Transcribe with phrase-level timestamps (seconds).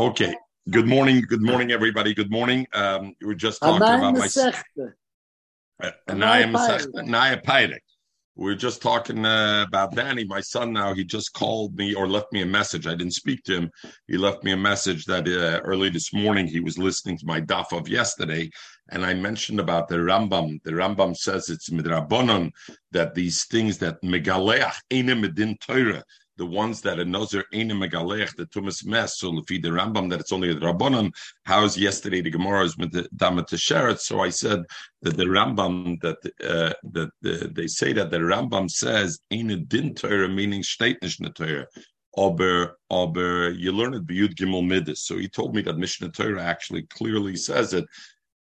[0.00, 0.32] Okay.
[0.70, 1.22] Good morning.
[1.22, 2.14] Good morning, everybody.
[2.14, 2.68] Good morning.
[2.72, 4.28] Um, we were just talking about my
[5.82, 7.80] uh, Naya Pyrek.
[8.36, 10.72] We were just talking uh, about Danny, my son.
[10.72, 12.86] Now he just called me or left me a message.
[12.86, 13.70] I didn't speak to him.
[14.06, 17.40] He left me a message that uh, early this morning he was listening to my
[17.40, 18.48] daf of yesterday,
[18.90, 20.62] and I mentioned about the Rambam.
[20.62, 22.52] The Rambam says it's midrabanon
[22.92, 26.04] that these things that megaleach ene medin Torah
[26.38, 30.20] the ones that a Nozer Eine Megalech, the Tumas Mes, so Lefi the Rambam, that
[30.20, 31.12] it's only the Rabbanon.
[31.44, 33.98] How's yesterday the Gemara is with the Damat Sheret?
[33.98, 34.62] So I said
[35.02, 39.94] that the Rambam, that uh, that the, they say that the Rambam says Eine Din
[39.94, 41.66] Torah, meaning Shteitnish Torah.
[42.16, 45.04] Aber, aber, you learn it Biyud Gimel Midas.
[45.04, 47.84] So he told me that Mishnah Torah actually clearly says it,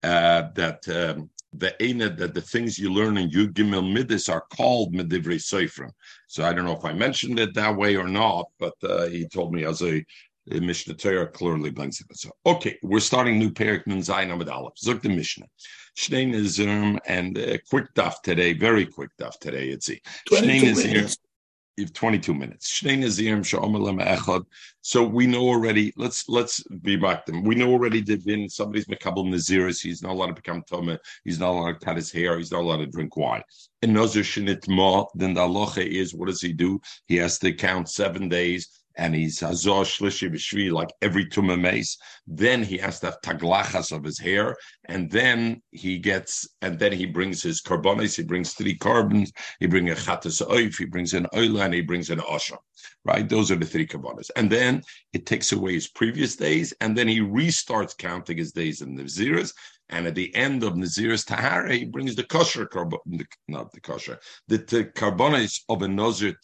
[0.02, 4.44] uh, that um, the Einad, that the things you learn in Yud Gimel Midas are
[4.56, 5.90] called Medivri Seifrim.
[6.26, 9.26] So I don't know if I mentioned it that way or not, but uh, he
[9.26, 10.04] told me as a,
[10.50, 12.06] a Mishnah Torah clearly brings it.
[12.16, 14.74] So, okay, we're starting new Perik Nun Zayin Amid Aleph.
[14.82, 15.46] Zuk the Mishnah.
[15.96, 21.16] Shnei Nizum and uh, quick daf today, very quick daf today, it's Shnei Nizum
[21.76, 22.82] you have 22 minutes.
[24.80, 25.92] So we know already.
[25.96, 27.44] Let's let's be back them.
[27.44, 29.82] We know already that in somebody's mekabel naziris.
[29.82, 30.96] He's not allowed to become tome.
[31.24, 32.38] He's not allowed to cut his hair.
[32.38, 33.42] He's not allowed to drink wine.
[33.82, 35.04] And nazir shenit ma.
[35.14, 36.80] Then the aloche is what does he do?
[37.06, 41.98] He has to count seven days and he's Hazor Shlishi B'Shvi like every Tumah mace.
[42.26, 46.92] Then he has to have taglachas of his hair, and then he gets, and then
[46.92, 48.16] he brings his carbonis.
[48.16, 49.32] He brings three carbons.
[49.60, 50.76] He brings a chatas oif.
[50.78, 52.56] He brings an oila, and he brings an osha.
[53.04, 54.30] Right, those are the three carbonis.
[54.36, 58.80] And then it takes away his previous days, and then he restarts counting his days
[58.80, 59.52] in the ziras.
[59.88, 62.68] And at the end of Nazir's Tahara, he brings the kosher
[63.46, 64.18] not the kosher,
[64.48, 66.34] the, the of a Nazir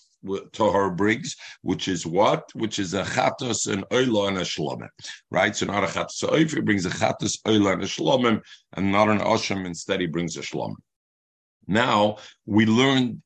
[0.53, 2.45] to her briggs, which is what?
[2.55, 4.89] Which is a chatos, an oila, and a shlomim,
[5.31, 5.55] right?
[5.55, 8.41] So not a chatos so if he brings a chatos, oila, and a shlomim,
[8.75, 10.77] and not an osham, instead he brings a shlomim.
[11.67, 13.23] Now, we learned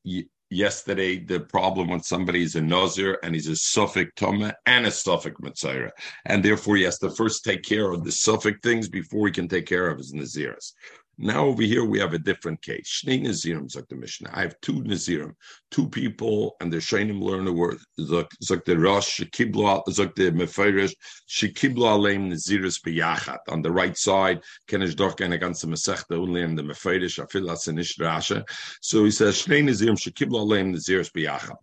[0.49, 4.91] yesterday the problem when somebody is a nazir and he's a suffix toma and a
[4.91, 5.91] suffix mitzvah,
[6.25, 9.47] and therefore he has to first take care of the suffix things before he can
[9.47, 10.73] take care of his naziris.
[11.19, 13.01] Now over here we have a different case.
[13.03, 14.29] Shnei Nazirim, Zok the Mishnah.
[14.31, 15.33] I have two Nazirim,
[15.71, 17.79] two people, and the Shainim learn a word.
[17.99, 20.93] Zok the Rosh, Shekiblo, Zok the Meferish,
[21.27, 23.39] Shekiblo Aleim Naziris Biyachat.
[23.49, 27.67] On the right side, Kenesh Dorka and against the Masechta, only in the Meferish, Afilas
[27.67, 28.47] and Rasha.
[28.81, 31.55] So he says, Shnei Nazirim, Shekiblo Aleim Naziris Biyachat.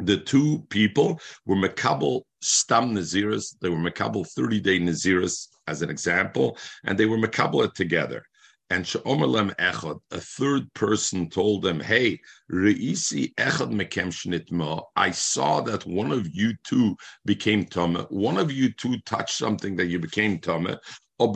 [0.00, 3.54] The two people were Makabal Stam Naziris.
[3.60, 8.24] They were Makabal 30 day Naziris, as an example, and they were Makabal together.
[8.72, 12.20] And Sheomerlem Echad, a third person told them, Hey,
[12.52, 18.06] Reisi Echad Mekem Shnitma, I saw that one of you two became Tama.
[18.10, 20.78] One of you two touched something that you became Tama.
[21.22, 21.26] I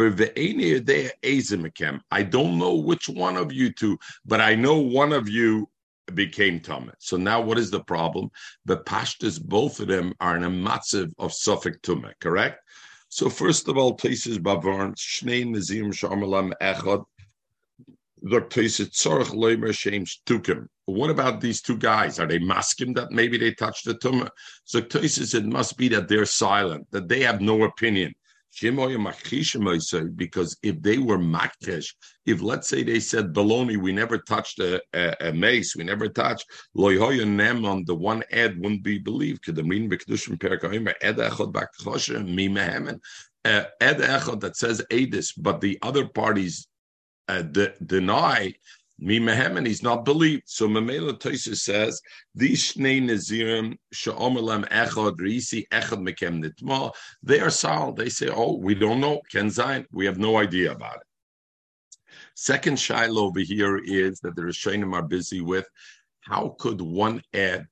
[2.23, 5.69] don't know which one of you two, but I know one of you
[6.15, 6.93] became Tama.
[7.01, 8.31] So now what is the problem?
[8.65, 12.61] The Pashtas, both of them are in a matziv of Suffolk Tuma, correct?
[13.09, 17.05] So first of all, places Bavarn, Shnei Nazim Sharmalam Echad,
[18.27, 18.57] what
[21.11, 22.19] about these two guys?
[22.19, 24.31] Are they masking that maybe they touched the tumor?
[24.65, 28.15] So it must be that they're silent, that they have no opinion.
[28.63, 34.81] Because if they were makish, if let's say they said baloney, we never touched a,
[34.95, 39.47] a, a mace, we never touched loyhoya nem on the one ed wouldn't be believed.
[39.49, 39.57] Ed
[43.99, 46.67] echad uh, that says edis, but the other parties
[47.29, 48.55] uh, de- deny
[48.99, 50.45] me mehem he's not believed.
[50.47, 52.01] So Mamela Toisa says
[52.35, 56.93] these shnei nazirim sheomerlam echad reisi echad mekem nitma.
[57.23, 57.97] They are solid.
[57.97, 59.87] They say, "Oh, we don't know Ken Zayin.
[59.93, 61.03] We have no idea about it."
[62.37, 65.69] Second shiloh over here is that the Rishonim are busy with
[66.21, 67.67] how could one ad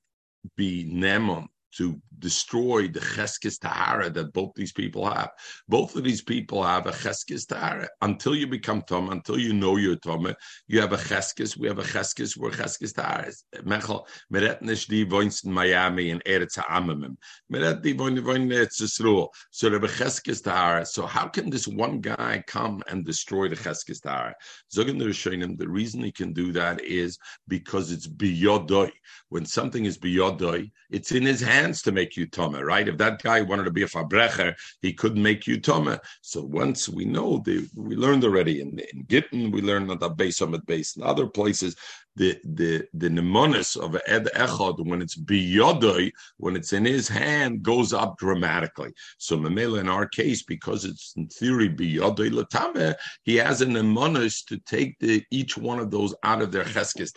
[0.57, 1.47] be nemon
[1.77, 5.31] to destroy the cheskis tahara that both these people have.
[5.67, 7.89] Both of these people have a cheskis tahara.
[8.01, 10.33] Until you become tom, until you know you're tom,
[10.67, 11.57] you have a cheskis.
[11.57, 12.37] We have a cheskis.
[12.37, 13.31] We're cheskis tahara.
[13.63, 15.05] Mechel meret nicht die
[15.43, 17.15] in Miami in Eretz Ha'amimim.
[17.51, 19.29] Meret die wohnen in Eretz Yisroel.
[19.51, 20.85] So they cheskis tahara.
[20.85, 24.35] So how can this one guy come and destroy the cheskis tahara?
[24.73, 27.17] Zogan the Rishonim, the reason he can do that is
[27.47, 28.91] because it's biyodoi.
[29.29, 32.87] When something is biyodoi, it's in his hand hands to make you toma, right?
[32.87, 35.99] If that guy wanted to be a fabrecher, he couldn't make you toma.
[36.21, 40.09] So once we know, they, we learned already in, in Gittin, we learned on the
[40.09, 41.75] base summit base in other places
[42.15, 47.63] the the the mnemonis of ed echad when it's biyodoi, when it's in his hand,
[47.63, 48.91] goes up dramatically.
[49.17, 54.45] So Mamela in our case, because it's in theory biyodoi latame, he has a mnemonis
[54.47, 57.13] to take the each one of those out of their cheskes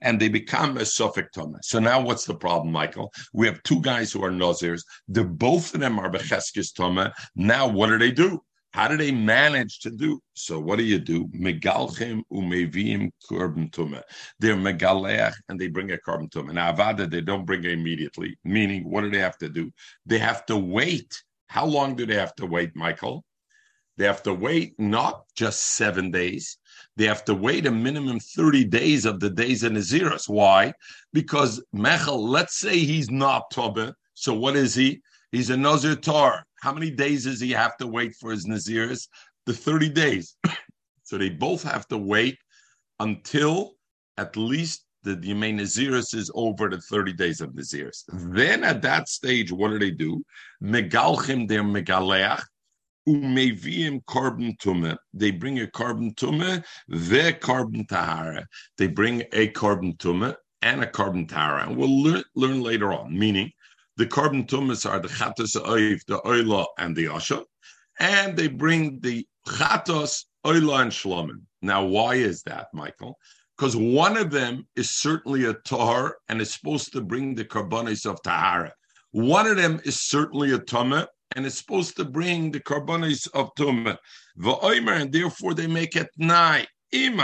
[0.00, 1.56] and they become a suffix tome.
[1.62, 3.12] So now what's the problem, Michael?
[3.32, 4.82] We have two guys who are nazirs.
[5.08, 7.10] The both of them are becheskes tome.
[7.34, 8.42] Now what do they do?
[8.72, 10.20] How do they manage to do?
[10.34, 11.26] So what do you do?
[11.28, 14.02] Megalchim umevim korban.
[14.38, 16.54] They're megaleach and they bring a korban tuma.
[16.54, 18.38] Now avada they don't bring it immediately.
[18.44, 19.70] Meaning, what do they have to do?
[20.06, 21.22] They have to wait.
[21.48, 23.24] How long do they have to wait, Michael?
[23.98, 26.56] They have to wait not just seven days.
[26.96, 30.30] They have to wait a minimum 30 days of the days in Naziris.
[30.30, 30.72] Why?
[31.12, 33.94] Because Mechel, let's say he's not Toba.
[34.14, 35.02] So what is he?
[35.32, 36.44] He's a Nazir Tar.
[36.60, 39.08] How many days does he have to wait for his Naziris?
[39.46, 40.36] The 30 days.
[41.02, 42.38] so they both have to wait
[43.00, 43.72] until
[44.18, 48.04] at least the Yemei Naziris is over the 30 days of Naziris.
[48.08, 50.22] Then at that stage, what do they do?
[50.62, 52.42] Megalchim their megaleach,
[53.08, 54.96] umevim korban tume.
[55.14, 58.46] They bring a carbon tume, the carbon tahara.
[58.76, 61.68] They bring a carbon tume and a carbon tahara.
[61.68, 63.50] And we'll learn, learn later on, meaning
[63.96, 67.44] the carbon tumas are the chatos oiv, the oila, and the asha,
[67.98, 71.42] and they bring the chatos, oila, and shlomim.
[71.60, 73.18] Now, why is that, Michael?
[73.56, 78.06] Because one of them is certainly a tahar and is supposed to bring the karbonis
[78.06, 78.72] of tahara.
[79.12, 81.06] One of them is certainly a tumah
[81.36, 83.98] and is supposed to bring the karbonis of tumah.
[84.38, 86.66] Va'omer, and therefore they make it nigh.
[86.94, 87.18] If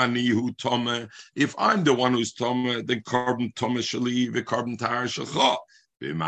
[1.59, 5.57] I'm the one who's tome, then carbon tome shali, the carbon tahara shalcha.
[6.01, 6.23] If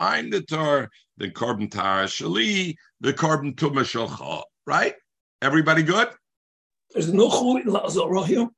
[0.00, 4.42] I'm the Tor, the carbon tar shali, the carbon tuma shalcha.
[4.66, 4.94] Right?
[5.40, 6.08] Everybody good?
[6.92, 8.50] There's no chulin lazar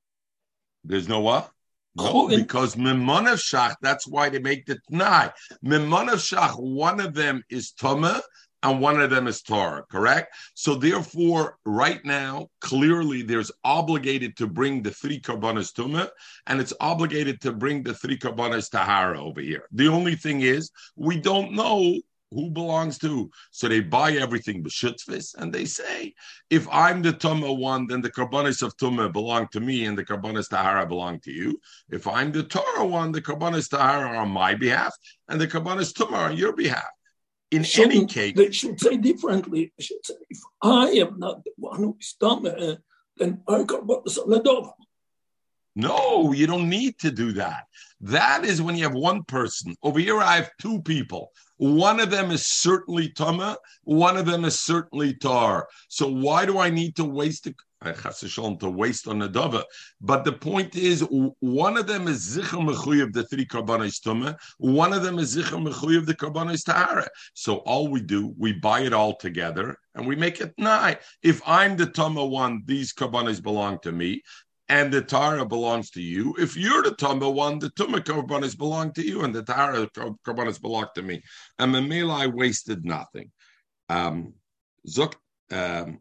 [0.84, 1.50] There's no what?
[1.96, 5.32] No, because Mimonav Shach, that's why they make the Tnai.
[5.64, 8.20] Mimonav Shach, one of them is Tumah
[8.66, 10.34] and one of them is Torah, correct?
[10.54, 16.08] So therefore, right now, clearly there's obligated to bring the three karbanas tuma,
[16.48, 19.68] and it's obligated to bring the three karbanas tahara over here.
[19.70, 22.00] The only thing is, we don't know
[22.32, 23.30] who belongs to.
[23.52, 26.12] So they buy everything b'shutzvis, and they say,
[26.50, 30.04] if I'm the tuma one, then the karbanis of tuma belong to me, and the
[30.04, 31.60] karbanis tahara belong to you.
[31.90, 34.92] If I'm the Torah one, the karbanis tahara are on my behalf,
[35.28, 36.90] and the karbanis tuma are on your behalf.
[37.56, 39.72] In any case, they should say differently.
[39.76, 42.76] They should say, if I am not the one who is dumb, uh,
[43.16, 44.72] then I got what the Ladova.
[45.74, 47.64] No, you don't need to do that.
[48.00, 49.74] That is when you have one person.
[49.82, 51.32] Over here, I have two people.
[51.58, 55.68] One of them is certainly Tama, one of them is certainly Tar.
[55.88, 59.62] So why do I need to waste a, to waste on the dava.
[60.00, 61.00] But the point is,
[61.40, 64.36] one of them is zichar mechuy of the three karbanis tuma.
[64.58, 67.08] One of them is zichar mechuy of the karbanis tahara.
[67.34, 70.96] So all we do, we buy it all together and we make it nine.
[71.22, 74.22] If I'm the tuma one, these karbanis belong to me.
[74.68, 76.34] And the Tara belongs to you.
[76.40, 79.86] If you're the Tumba one, the Tumba Karbanis belong to you, and the Tara
[80.26, 81.22] Karbanis belong to me.
[81.60, 83.30] And Mamela, I wasted nothing.
[83.88, 84.34] Um,
[84.88, 85.14] Zuk,
[85.52, 86.00] um,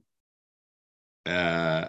[1.26, 1.88] uh,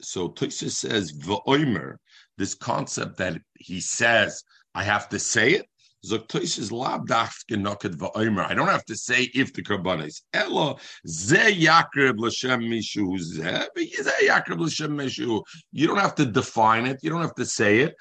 [0.00, 1.96] so Tosha says v'oimer,
[2.38, 4.42] this concept that he says
[4.74, 5.66] I have to say it.
[6.04, 8.50] is lab v'oimer.
[8.50, 10.22] I don't have to say if the karbanis.
[10.32, 15.42] Elo ze yakrib l'shem mishu ze ze yakrib l'shem mishu.
[15.72, 16.98] You don't have to define it.
[17.02, 17.94] You don't have to say it.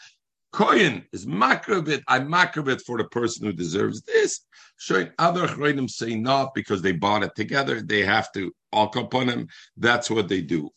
[0.53, 2.01] Koyin is makrabit.
[2.07, 4.41] I makrabit for the person who deserves this.
[4.77, 7.81] Showing other chayim say not because they bought it together.
[7.81, 9.47] They have to all upon him.
[9.77, 10.69] That's what they do.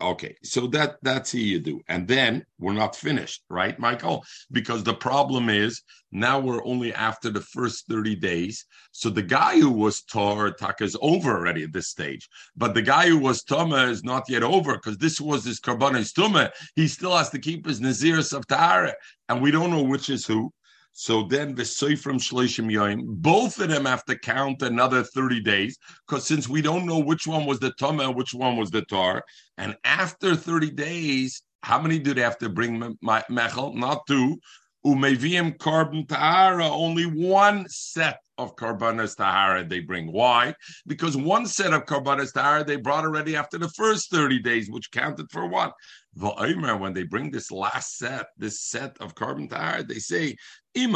[0.00, 1.80] Okay, so that that's you do.
[1.88, 4.24] And then we're not finished, right, Michael?
[4.50, 5.82] Because the problem is
[6.12, 8.66] now we're only after the first 30 days.
[8.92, 12.28] So the guy who was Tor Taka is over already at this stage.
[12.56, 16.12] But the guy who was Tuma is not yet over because this was his Karbanis
[16.12, 16.50] Tuma.
[16.74, 18.94] He still has to keep his Naziris of Tahara.
[19.28, 20.52] And we don't know which is who.
[20.92, 25.78] So then the from Shleishim Yoim, both of them have to count another 30 days,
[26.06, 29.24] because since we don't know which one was the Tama which one was the Tar,
[29.56, 33.74] and after 30 days, how many do they have to bring Mechel?
[33.74, 34.38] Not two.
[34.84, 40.10] Umevim carbon ta'ara, only one set of karbanas tahara they bring.
[40.10, 40.54] Why?
[40.86, 44.90] Because one set of karbanas tahara they brought already after the first 30 days, which
[44.90, 45.70] counted for one.
[46.12, 50.36] When they bring this last set, this set of carbon tahara, they say,
[50.74, 50.90] if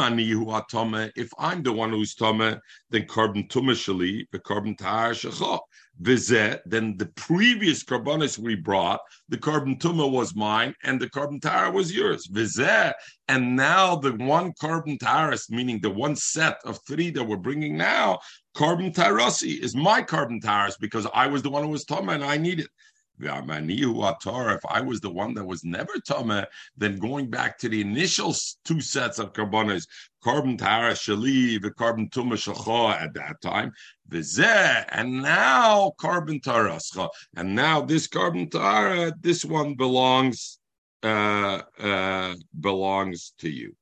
[1.39, 2.59] I'm the one who's tome,
[2.89, 5.59] then carbon tumashali, the carbon tahara shecha.
[6.01, 8.99] Vizet, then the previous carbonis we brought,
[9.29, 12.27] the carbon tuma was mine and the carbon tara was yours.
[12.27, 12.93] Vizet,
[13.29, 17.77] and now the one carbon taras, meaning the one set of three that we're bringing
[17.77, 18.19] now,
[18.53, 22.23] carbon tarasi is my carbon taras because I was the one who was tuma and
[22.23, 22.69] I need it.
[23.17, 28.35] If I was the one that was never tama, then going back to the initial
[28.65, 29.87] two sets of carbonas,
[30.21, 33.71] carbon tara shali, the carbon tuma shacha at that time,
[34.09, 40.59] vizeh, and now carbon tarascha, and now this carbon tara, this one belongs
[41.03, 43.75] uh, uh, belongs to you.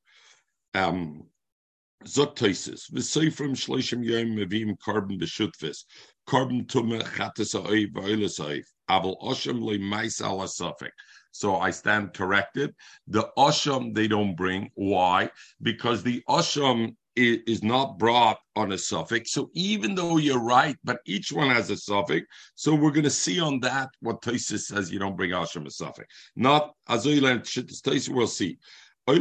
[0.73, 1.25] Um,
[6.25, 7.01] Carbon Carbon
[8.89, 10.89] Aval Osham.
[11.31, 12.75] So I stand corrected.
[13.07, 14.69] The Osham they don't bring.
[14.75, 15.29] Why?
[15.61, 19.31] Because the Osham is not brought on a suffix.
[19.31, 22.25] So even though you're right, but each one has a suffix.
[22.55, 25.71] So we're going to see on that what Taisus says you don't bring Asham a
[25.71, 26.13] suffix.
[26.35, 28.57] Not Azoilan Taisus we'll see.
[29.05, 29.19] Okay,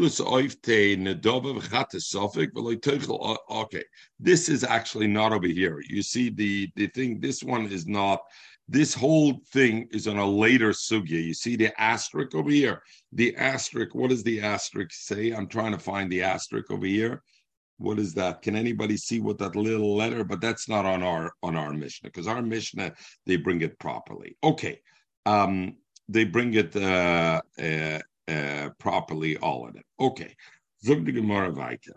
[4.21, 5.83] this is actually not over here.
[5.89, 7.19] You see, the the thing.
[7.19, 8.21] This one is not.
[8.69, 11.23] This whole thing is on a later sugya.
[11.23, 12.83] You see the asterisk over here.
[13.13, 13.95] The asterisk.
[13.95, 15.33] What does the asterisk say?
[15.33, 17.23] I'm trying to find the asterisk over here.
[17.79, 18.43] What is that?
[18.43, 20.23] Can anybody see what that little letter?
[20.23, 22.93] But that's not on our on our Mishnah because our Mishnah
[23.27, 24.37] they bring it properly.
[24.45, 24.81] Okay,
[25.27, 25.77] um,
[26.09, 27.99] they bring it uh, uh,
[28.29, 29.85] uh, properly all of it.
[29.99, 30.35] Okay.
[30.85, 31.95] Zog the Gemara weiter.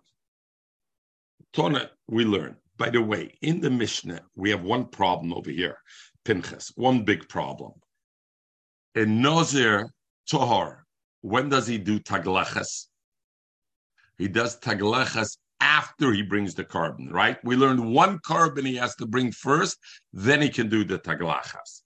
[1.55, 2.58] Tona, we learn.
[2.77, 5.77] By the way, in the Mishnah, we have one problem over here,
[6.25, 7.72] Pinchas, one big problem.
[8.96, 9.89] In Nozir
[10.29, 10.79] Tohar,
[11.22, 12.88] when does he do taglachas?
[14.17, 17.38] He does taglachas after he brings the carbon, right?
[17.44, 19.77] We learned one carbon he has to bring first,
[20.12, 21.82] then he can do the taglachas.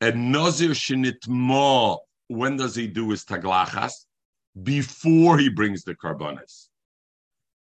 [0.00, 1.98] And Nozir Shinitmo
[2.28, 3.92] when does he do his taglachas?
[4.62, 6.68] Before he brings the carbonis.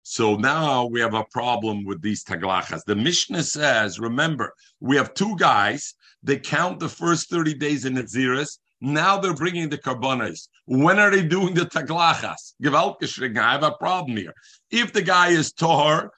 [0.02, 2.84] So now we have a problem with these taglachas.
[2.84, 5.94] The Mishnah says, remember, we have two guys.
[6.22, 8.58] They count the first 30 days in Naziris.
[8.80, 10.48] Now they're bringing the carbonis.
[10.66, 12.54] When are they doing the taglachas?
[12.64, 14.34] I have a problem here.
[14.70, 16.10] If the guy is Tohar,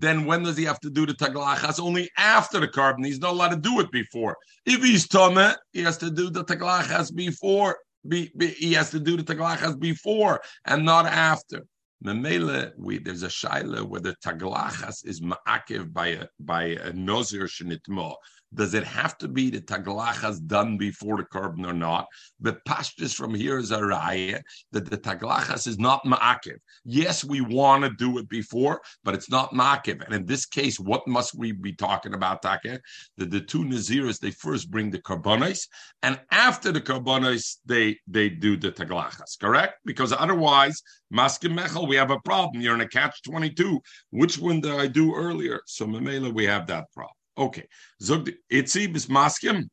[0.00, 1.78] then when does he have to do the taglachas?
[1.78, 3.04] Only after the carbon.
[3.04, 4.36] He's not allowed to do it before.
[4.64, 7.78] If he's tome, he has to do the taglachas before.
[8.08, 11.66] Be, be, he has to do the taglachas before and not after.
[12.04, 17.44] Memele, we there's a shaila where the taglachas is ma'akiv by a by a nozir
[17.44, 18.14] shenitmo.
[18.52, 22.06] Does it have to be the taglachas done before the carbon or not?
[22.40, 24.42] The pashtus from here is a raya
[24.72, 26.56] that the taglachas is not ma'akiv.
[26.84, 30.04] Yes, we want to do it before, but it's not ma'akiv.
[30.04, 32.80] And in this case, what must we be talking about, Take?
[33.18, 35.68] That the two naziris they first bring the carbonis,
[36.02, 39.38] and after the carbonis they they do the taglachas.
[39.40, 39.74] Correct?
[39.84, 40.82] Because otherwise,
[41.14, 42.60] maskim mechel, we have a problem.
[42.62, 43.80] You're in a catch twenty two.
[44.10, 45.60] Which one did I do earlier?
[45.66, 47.14] So memela, we have that problem.
[47.36, 47.66] Okay.
[48.02, 49.68] Zog Itzi bis maskim.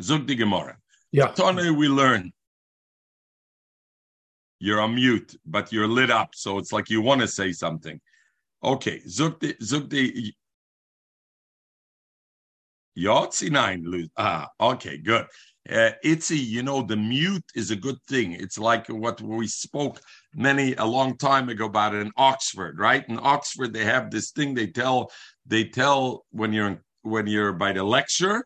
[0.00, 0.76] Zog the Gemara.
[1.12, 1.28] Yeah.
[1.28, 2.32] Tone we learn.
[4.58, 8.00] You're on mute, but you're lit up, so it's like you want to say something.
[8.62, 9.00] Okay.
[9.08, 10.34] Zog the Zog the
[12.98, 14.10] Yotzi nine.
[14.16, 15.26] Ah, okay, good.
[15.68, 18.32] Uh, you know, the mute is a good thing.
[18.32, 20.00] It's like what we spoke
[20.34, 23.04] many a long time ago about in Oxford, right?
[23.08, 25.10] In Oxford, they have this thing they tell
[25.46, 28.44] they tell when you're when you're by the lecture,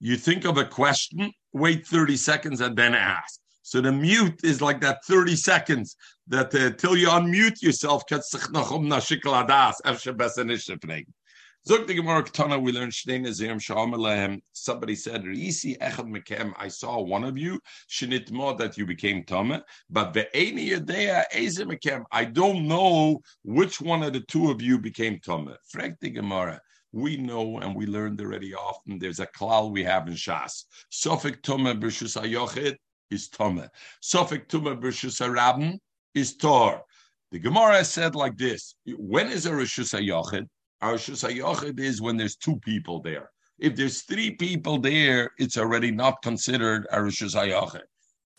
[0.00, 3.40] you think of a question, wait 30 seconds, and then ask.
[3.62, 5.96] So the mute is like that 30 seconds
[6.28, 8.04] that uh, till you unmute yourself,
[11.68, 14.40] Zog the Gemara Ketana, we learned Shnei Nazim Shalom Alehem.
[14.52, 17.58] Somebody said, Risi Echad Mekem, I saw one of you,
[17.90, 23.80] Shinit Mo, that you became Tama, but Ve'eni Yadea Eze Mekem, I don't know which
[23.80, 25.56] one of the two of you became Tama.
[25.68, 26.60] Frank the Gemara,
[26.92, 30.66] we know and we learned already often, there's a klal we have in Shas.
[30.92, 32.76] Sofik Tama B'Shus HaYochid
[33.10, 33.68] is Tama.
[34.04, 35.80] Sofik Tama B'Shus HaRabin
[36.14, 36.84] is Tor.
[37.32, 40.46] The Gemara said like this, when is a Rishus HaYochid?
[40.82, 43.30] Arshus Hayochid is when there's two people there.
[43.58, 47.82] If there's three people there, it's already not considered Arshus Hayochid.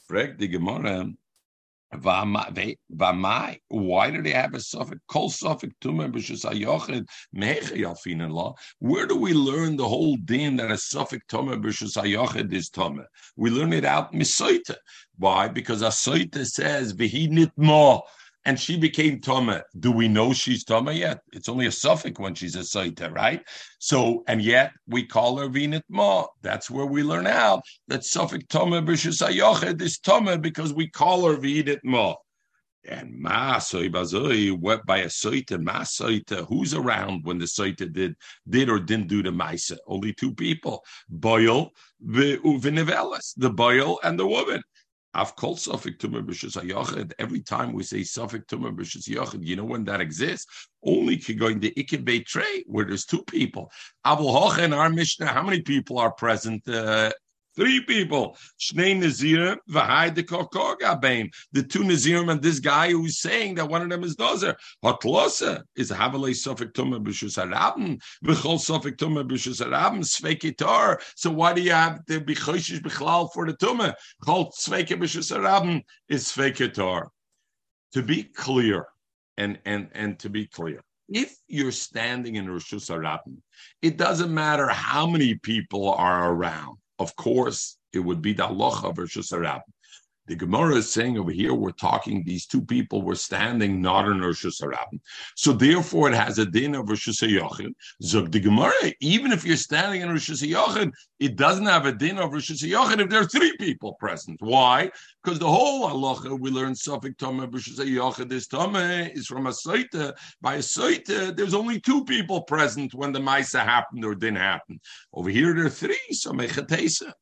[0.08, 1.08] Frag the Gemara,
[1.96, 5.00] Vamai, why do they have a suffix?
[5.08, 6.12] Kol suffix tumah
[8.29, 8.56] law.
[8.79, 13.06] Where do we learn the whole din that a suffix tumah b'shus is tumah?
[13.38, 14.75] We learn it out misoita.
[15.17, 15.48] Why?
[15.48, 18.03] Because a soita says v'hi mo
[18.48, 19.62] and she became Toma.
[19.77, 21.20] Do we know she's Toma yet?
[21.34, 23.46] It's only a suffix when she's a Saita, right?
[23.80, 26.27] So, and yet we call her Vinit Ma.
[26.42, 31.27] That's where we learn out that suffix Toma B'Shus Ayoched is Toma because we call
[31.27, 32.16] her Vinit Ma.
[32.88, 38.16] And Masoi Bazoi, what by a Saita, Masaita, who's around when the Saita did
[38.48, 39.75] did or didn't do the Maisa?
[39.88, 44.63] Only two people, Boyle, the Uvinevelis, the Boyle and the woman.
[45.17, 47.12] I've called Suffolk B'Shus Hayachid.
[47.17, 50.69] Every time we say Suffolk Tumah B'Shus Hayachid, you know when that exists?
[50.86, 53.71] Only going to Ikebei Trey, where there's two people.
[54.05, 57.12] Abu Hoch and our Mishnah, how many people are present uh,
[57.58, 58.38] Three people.
[58.60, 60.78] Shnei Nazirim, Vahai de Kokor
[61.52, 64.56] The two Nazirim and this guy who's saying that one of them is Dozer.
[64.86, 68.00] Hotlosa is Havalei Sofik Tumah B'Shus Harabim.
[68.24, 70.04] V'chol Sofik Tumah B'Shus Harabim.
[70.06, 71.02] Sveikitar.
[71.16, 73.96] So why do you have the B'choshish B'chlal for the Tumah?
[74.24, 77.08] Chol Sveike B'Shus Harabim is Sveikitar.
[77.94, 78.86] To be clear,
[79.38, 83.38] and, and, and to be clear, if you're standing in Rosh Hashanah,
[83.82, 88.96] it doesn't matter how many people are around of course, it would be the halacha
[88.96, 89.62] versus a rabbi.
[90.27, 94.19] The Gemara is saying over here, we're talking, these two people were standing not in
[94.19, 95.00] Rosh Hashanah.
[95.36, 97.74] So therefore, it has a din of Rosh Hashanah.
[98.03, 102.17] Zog the Gemara, even if you're standing in Rosh Hashanah, it doesn't have a din
[102.17, 104.38] of Rosh Hashanah if there are three people present.
[104.41, 104.91] Why?
[105.24, 109.51] Because the whole halacha we learn Suffolk Tama Rosh Hashanah, this Tama is from a
[109.51, 110.13] Saita.
[110.41, 114.81] By a Saita, there's only two people present when the Maisa happened or didn't happen.
[115.13, 117.13] Over here, there are three, so Mechatesa.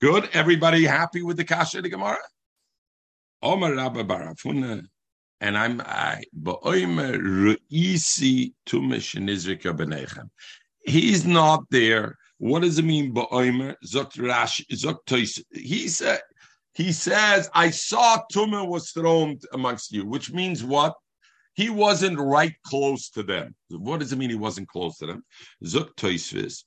[0.00, 0.28] Good.
[0.34, 2.18] Everybody happy with the kasha the Gemara?
[3.42, 4.84] Omar Rabba Barafuna,
[5.40, 10.28] and I'm I Ruisi Benechem.
[10.84, 12.18] He's not there.
[12.36, 13.14] What does it mean?
[13.14, 16.20] Ba'omer Zok Rash Zok He said.
[16.74, 20.94] He says, I saw Tumah was thrown amongst you, which means what?
[21.54, 23.54] He wasn't right close to them.
[23.70, 25.24] What does it mean he wasn't close to them?
[25.64, 26.64] Zuk Toisvis,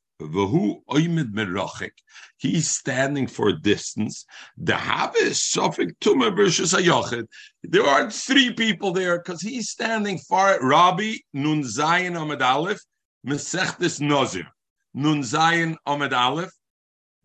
[2.37, 4.25] He's standing for a distance.
[4.57, 7.27] The Havis Sufik Tuma versus Ayochid.
[7.63, 10.59] There aren't three people there because he's standing far.
[10.61, 12.81] Rabbi Nun Zayin Ahmed Aleph,
[13.25, 14.47] Mesechtes Nozir.
[14.93, 16.51] Nun Zayin Ahmed Aleph,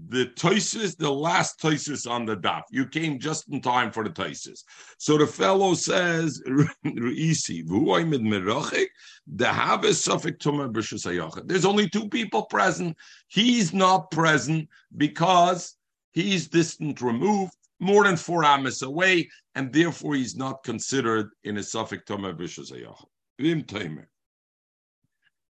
[0.01, 2.63] the toises, the last toises on the daf.
[2.71, 4.65] You came just in time for the toises.
[4.99, 7.67] So the fellow says, Reisi,
[9.27, 10.45] the have a suffix
[11.45, 12.97] There's only two people present.
[13.29, 15.77] He's not present because
[16.13, 21.63] he's distant removed, more than four amas away, and therefore he's not considered in a
[21.63, 22.37] suffix Tumah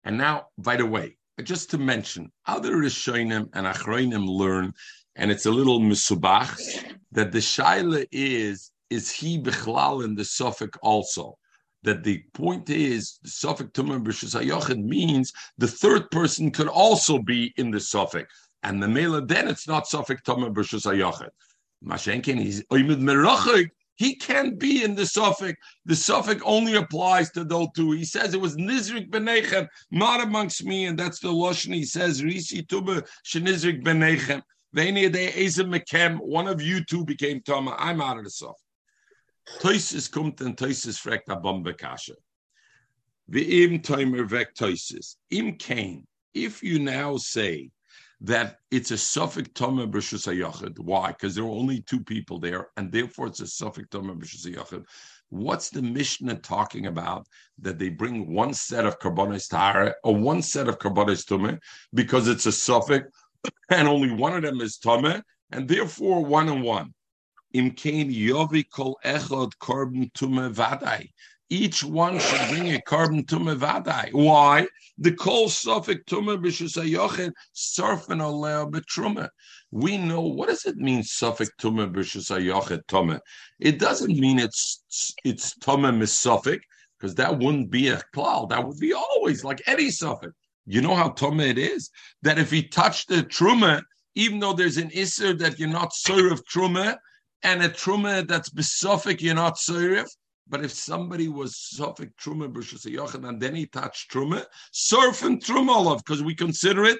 [0.04, 4.73] And now, by the way, just to mention, other Rishonim and Achroinim learn,
[5.16, 6.57] and it's a little misubach,
[7.12, 11.37] that the Shaila is, is he Bichlal in the suffix also?
[11.83, 17.53] That the point is, the suffix Tumah B'Shus means the third person could also be
[17.57, 18.33] in the suffix.
[18.62, 21.31] And the Mela, then it's not suffix Tumah B'Shus
[21.85, 25.59] Mashenkin, he's Oymid Merachik, he can't be in the suffix.
[25.85, 27.92] The suffix only applies to those two.
[27.92, 31.74] He says it was Nizrik Benechem, not amongst me, and that's the Lashon.
[31.74, 34.42] He says, Risi Tuba Shenizrik Benechem.
[36.18, 37.76] One of you two became Tama.
[37.78, 38.61] I'm out of the suffix.
[39.61, 42.14] Toises kommt and Toises fragt a Bombe Kasha.
[43.30, 45.16] V'im vek Toises.
[45.30, 46.07] Im Kain.
[46.33, 47.70] If you now say
[48.24, 50.78] that it's a suffix Tomer B'Rishus HaYachid.
[50.78, 51.08] Why?
[51.08, 54.84] Because there are only two people there, and therefore it's a suffix Tomer B'Rishus HaYachid.
[55.28, 57.26] What's the Mishnah talking about?
[57.58, 61.58] That they bring one set of Karbonis Tahara or one set of Karbonis Tumah
[61.92, 63.06] because it's a suffix,
[63.68, 66.94] and only one of them is Tumah, and therefore one and one.
[67.54, 71.10] Imkain Yovi Kol Echad Korban Tumah Vadai.
[71.50, 74.12] Each one should bring a carbon tumah vadai.
[74.12, 74.66] Why?
[74.98, 79.28] The kol suffix tumah b'shusayochet surfing oleo betruma.
[79.70, 83.20] We know what does it mean suffix tumah b'shusayochet tumah.
[83.61, 84.83] It doesn't mean it's
[85.24, 86.61] it's tumah missuffix
[86.98, 88.48] because that wouldn't be a cloud.
[88.50, 90.33] That would be always like any suffix.
[90.66, 91.90] You know how tumah it is
[92.22, 93.83] that if he touched the truma,
[94.14, 96.96] even though there's an isser that you're not of truma
[97.42, 100.09] and a truma that's besuffic you're not serif,
[100.48, 105.96] but if somebody was Sufik Truma B'Shus and then he touched Truma, surf and Truma
[105.98, 106.98] because we consider it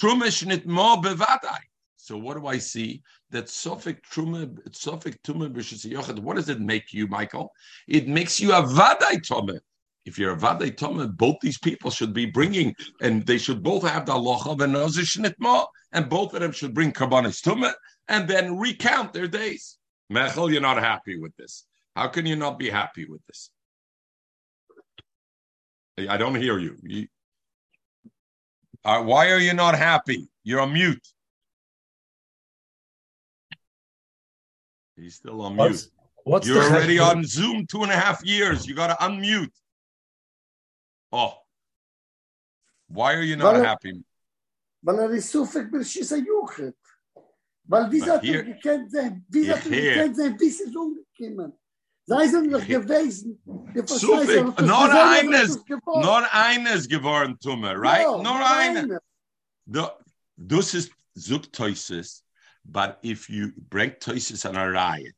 [0.00, 1.58] Truma Shnit Mo Bevadai.
[1.96, 3.02] So what do I see?
[3.30, 7.52] That Sofik Truma, Sofik Tuma B'Shis What does it make you, Michael?
[7.86, 9.58] It makes you a Vadai Tome.
[10.06, 13.86] If you're a Vadai Tome, both these people should be bringing, and they should both
[13.86, 14.62] have the Allah of
[15.92, 17.74] and both of them should bring Karbanis Tuma,
[18.08, 19.76] and then recount their days.
[20.10, 21.66] Mechel, you're not happy with this.
[21.98, 23.50] How can you not be happy with this?
[26.08, 26.76] I don't hear you.
[26.84, 27.08] you
[28.84, 30.28] uh, why are you not happy?
[30.44, 31.08] You're on mute.
[34.94, 35.92] He's still on what's, mute.
[36.22, 38.64] What's You're already on Zoom two and a half years.
[38.64, 39.56] You got to unmute.
[41.10, 41.34] Oh,
[42.86, 44.04] why are you not weil happy?
[44.84, 46.76] Weil er ist zufällig mit Schisa Juchat.
[47.64, 50.38] Weil wie sagt er gekannt sein, wie sagt er
[52.08, 53.38] gekannt sein,
[53.72, 54.04] bis es umgekommen.
[54.08, 54.64] Sei es noch gewesen.
[54.66, 58.06] Nur eines, nur eines geworden, Tumme, right?
[58.06, 58.98] No, nur eines.
[60.36, 62.22] Das ist Zuktoises.
[62.64, 65.14] But if you break toises on a riot,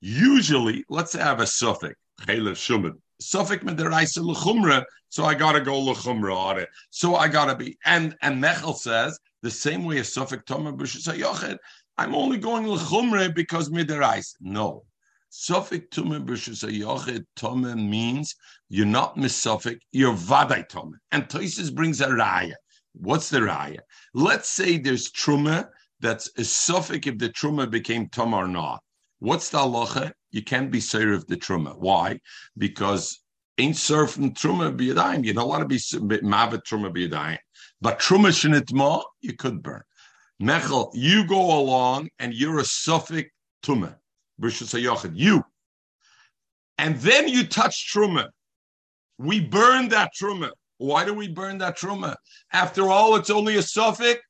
[0.00, 5.60] usually, let's say I have a suffix, chaylev shuman, suffix mederaisa lechumra, so I gotta
[5.60, 6.68] go lechumra on it.
[6.90, 11.58] So I gotta be, and and Mechel says the same way as suffix tomer b'shus
[11.96, 14.34] I'm only going lechumra because mid midiraisa.
[14.40, 14.84] No.
[15.32, 18.34] Suffix tumen b'shus hayochet tomer means
[18.68, 20.94] you're not missuffix, you're vaday tomer.
[21.12, 22.54] And Toises brings a raya.
[22.94, 23.78] What's the raya?
[24.12, 25.68] Let's say there's truma
[26.00, 28.82] that's a suffix if the truma became tum or not.
[29.20, 30.12] What's the halacha?
[30.32, 31.78] You can't be sir of the truma.
[31.78, 32.18] Why?
[32.58, 33.20] Because
[33.56, 35.24] ain't surfing truma biyadayim.
[35.24, 37.38] You don't want to be mavet truma biyadayim.
[37.80, 39.82] But truma shenitma, you could burn.
[40.42, 43.30] Mechel, you go along and you're a suffix
[43.62, 43.99] truma.
[45.14, 45.44] You.
[46.78, 48.28] And then you touch truma.
[49.18, 50.50] We burn that truma.
[50.78, 52.16] Why do we burn that truma?
[52.52, 54.20] After all, it's only a suffix.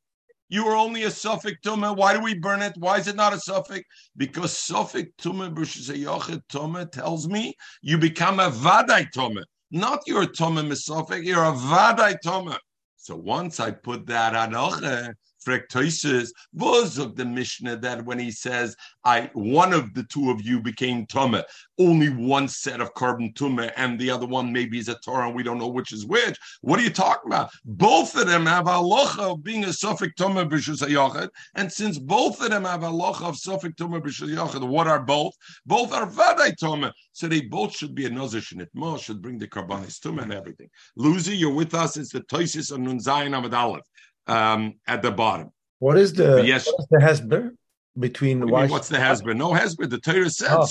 [0.50, 1.96] You are only a suffix tumah.
[1.96, 2.72] Why do we burn it?
[2.76, 3.86] Why is it not a suffix?
[4.16, 9.44] Because suffix tumah b'shesayochet tumah tells me you become a vadai tumah.
[9.70, 12.58] Not your tumah misofik, you're a vadai tumah.
[12.96, 15.14] So once I put that anoche,
[15.46, 20.42] Frektoises was of the Mishnah that when he says, I one of the two of
[20.42, 21.44] you became Tumah,
[21.78, 25.36] only one set of carbon Tumah, and the other one maybe is a Torah, and
[25.36, 26.36] we don't know which is which.
[26.60, 27.50] What are you talking about?
[27.64, 32.40] Both of them have a halacha of being a Suffolk Tumah b'shus and since both
[32.42, 35.34] of them have a halacha of Suffolk Tumah b'shus what are both?
[35.66, 36.92] Both are Vadai Tumah.
[37.12, 40.68] So they both should be a Nazir Shnit should bring the Karbanis Tumah and everything.
[40.98, 41.96] Luzi, you're with us.
[41.96, 43.84] It's the Toisis of Nun Zayin Aleph
[44.30, 45.50] um, at the bottom.
[45.78, 46.66] What is the yes?
[46.66, 47.50] What is the hesber
[47.98, 49.36] between what what's the hesber?
[49.36, 49.88] No hesber.
[49.88, 50.66] The Torah said oh,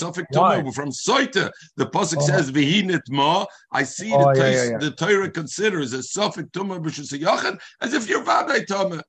[0.72, 1.50] from Soita.
[1.76, 2.26] The pasuk oh.
[2.26, 3.44] says Vihinit Ma.
[3.72, 4.78] I see oh, the, yeah, yeah, yeah.
[4.78, 9.02] the Torah considers a Suffolk Tumah b'shus as if you're Vaday Tumah.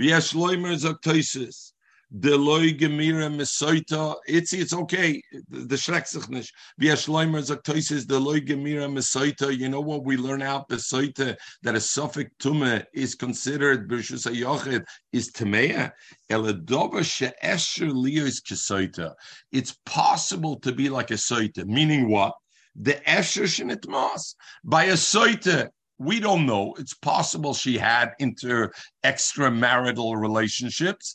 [0.00, 1.71] V'yesh loimer zaktoisis.
[2.18, 4.16] Deloy gemira mesoita.
[4.26, 5.22] It's it's okay.
[5.48, 6.52] The shrek sich nicht.
[6.76, 9.56] Wie a schleimer sagt toises deloy gemira mesoita.
[9.56, 14.30] You know what we learn out the soita that a suffix tume is considered b'shus
[14.30, 15.30] hayachid is
[18.42, 19.14] kesoita.
[19.50, 21.64] It's possible to be like a soita.
[21.64, 22.34] Meaning what?
[22.76, 26.74] The esher shenitmas by a soita we don't know.
[26.78, 28.72] It's possible she had inter
[29.04, 31.14] extramarital relationships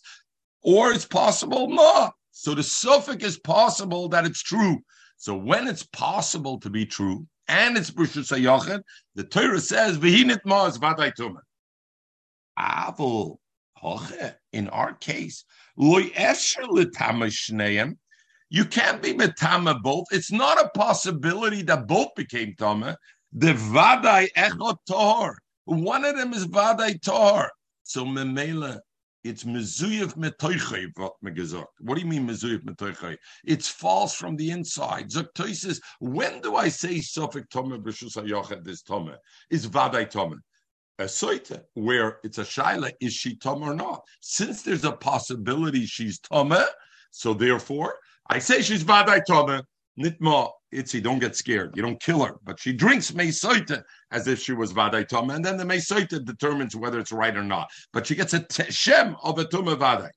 [0.64, 2.10] or it's possible ma.
[2.32, 4.80] So the suffix is possible that it's true.
[5.18, 8.82] So when it's possible to be true and it's Brishus Hayachid,
[9.16, 11.42] the Torah says Vehinit ma is vaday tumah.
[12.60, 13.38] Avol
[14.54, 16.64] in our case, loy esher
[18.50, 20.06] You can't be metama both.
[20.12, 22.98] It's not a possibility that both became tama.
[23.34, 25.38] The vaday echot tor.
[25.66, 27.52] One of them is vaday tor.
[27.84, 28.80] So memela
[29.28, 31.14] it's mezuyev metoichay, what
[31.80, 33.18] What do you mean mezuyev metoichay?
[33.44, 35.10] It's false from the inside.
[35.10, 39.18] Zaktoy says, when do I say sofik tomer b'shus hayochet this tomer?
[39.50, 40.40] Is vaday tomer.
[41.00, 44.02] A soita, where it's a shaila, is she tom or not?
[44.22, 46.66] Since there's a possibility she's tomer,
[47.12, 47.96] so therefore
[48.30, 49.64] I say she's vaday tomer.
[50.00, 51.76] Nitma Itzi, don't get scared.
[51.76, 55.44] You don't kill her, but she drinks Meisoita as if she was Vadai Toma, and
[55.44, 57.70] then the Meisoita determines whether it's right or not.
[57.94, 60.10] But she gets a t- Shem of a Tuma Vadai.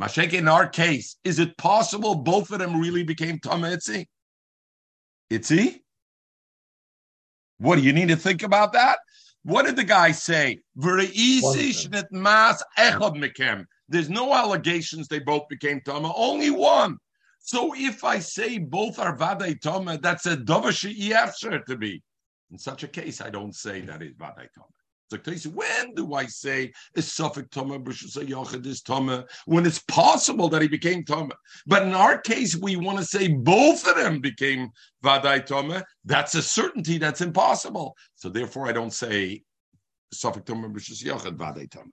[0.00, 4.06] Mashek, in our case, is it possible both of them really became Toma Itzi?
[5.30, 5.80] Itzi?
[7.58, 8.98] What do you need to think about that?
[9.42, 10.58] What did the guy say?
[13.88, 16.96] There's no allegations they both became Tama, only one.
[17.40, 22.02] So if I say both are Vadai Toma, that's a Dovashi Efsher to be.
[22.50, 24.68] In such a case, I don't say that is Vadai Toma.
[25.10, 29.24] So, when do I say is Suffolk Toma Yochid is Toma?
[29.46, 31.34] When it's possible that he became Toma.
[31.66, 34.70] But in our case, we want to say both of them became
[35.04, 35.84] Vadai Toma.
[36.04, 37.96] That's a certainty that's impossible.
[38.14, 39.42] So therefore, I don't say
[40.12, 41.90] Suffolk Toma Yochid Vadai Toma.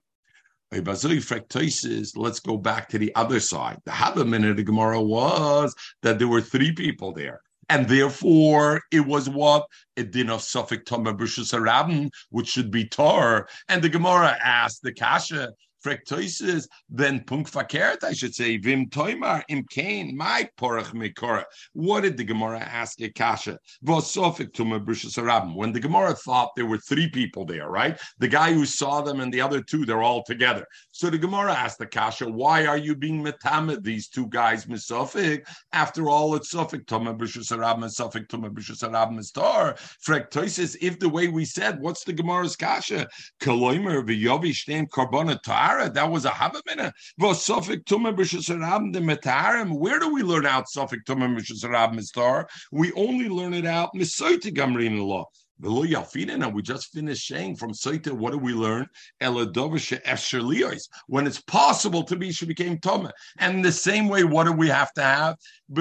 [0.72, 3.78] Let's go back to the other side.
[3.86, 7.42] The Habam of the Gemara was that there were three people there.
[7.70, 9.68] And therefore, it was what?
[9.98, 13.50] A din of Suffolk Toma Brishus which should be Tor.
[13.68, 15.52] And the Gemara asked the Kasha,
[15.84, 21.44] Frektoises, then punk verkehrt, I should say, Vim Toimar im Kain, my porach mikora.
[21.74, 23.60] What did the Gemara ask Akasha?
[23.86, 28.00] Vosofik tuma brishas When the Gemara thought there were three people there, right?
[28.20, 30.66] The guy who saw them and the other two, they're all together.
[30.92, 35.46] So the Gemara asked Akasha, why are you being metamed these two guys misofik?
[35.74, 39.76] After all, it's sofik tuma brishas and sofik tuma brishas harabim is tar.
[40.06, 43.08] Frektoises, if the way we said, what's the Gemara's kasha?
[43.42, 46.92] Kaloimer v'yovi shtein karbona tar that was a Havamina.
[47.20, 49.78] Vosofik Tuma B'Shasarabim the Metarim.
[49.78, 52.46] Where do we learn out Sofik Tuma B'Shasarabim Mistar?
[52.72, 55.26] We only learn it out Misoiti Gamrin law.
[55.60, 58.86] And we just finished saying from Saita, what do we learn?
[61.08, 63.12] When it's possible to be, she became Toma.
[63.40, 65.36] And the same way, what do we have to have?
[65.76, 65.80] It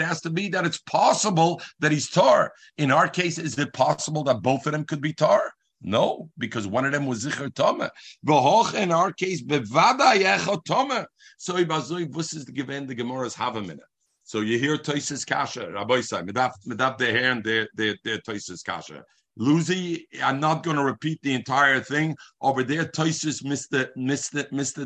[0.00, 2.52] has to be that it's possible that he's Tar.
[2.78, 5.52] In our case, is it possible that both of them could be Tar?
[5.82, 7.90] No, because one of them was Zichar Toma.
[8.26, 11.06] V'hoch in our case, bevada yechot Toma.
[11.38, 13.84] So ibazoi vus is the given the Gemara's have a minute.
[14.22, 18.18] So you hear Toises Kasha, Rabbi Sai, medaf medaf the hair and the the the
[18.26, 19.04] Toises Kasha.
[19.36, 22.84] Lucy, I'm not going to repeat the entire thing over there.
[22.84, 24.32] Toises missed the missed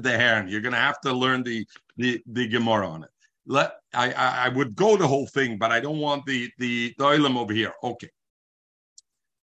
[0.03, 0.44] the hair.
[0.48, 3.11] You're going to have to learn the the the Gemara on it.
[3.46, 6.94] Let I, I I would go the whole thing, but I don't want the the
[6.98, 7.72] the over here.
[7.85, 8.11] Okay.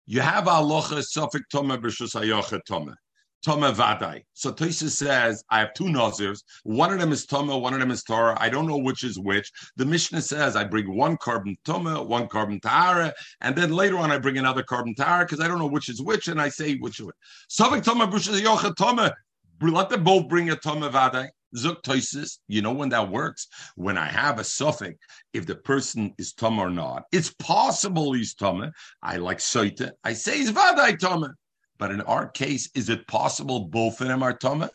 [0.09, 2.95] You have alocha suffik toma b'shus hayocha toma.
[3.43, 4.23] Toma vadai.
[4.33, 6.43] So Tosis says, I have two nazirs.
[6.63, 8.37] One of them is Toma, one of them is Torah.
[8.39, 9.51] I don't know which is which.
[9.75, 14.11] The Mishnah says I bring one carbon Toma, one carbon Tahara, and then later on
[14.11, 16.77] I bring another carbon Tahara because I don't know which is which, and I say
[16.77, 17.15] which is which.
[17.49, 19.13] Suffik Toma b'shus hayocha Toma.
[19.61, 21.27] Let them both bring a Toma vadai.
[21.57, 23.47] Zuk toisis, you know when that works?
[23.75, 24.97] When I have a suffix,
[25.33, 27.03] if the person is tum or not.
[27.11, 28.71] It's possible he's tum.
[29.01, 29.81] I like soite.
[30.03, 31.33] I say he's vadai tum.
[31.77, 34.67] But in our case, is it possible both of them are tum?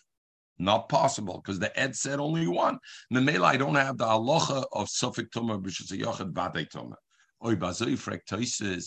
[0.58, 2.78] Not possible because the Ed said only one.
[3.12, 5.90] Memela, I don't have the halacha of suffix tum b'shus
[7.42, 8.40] tum.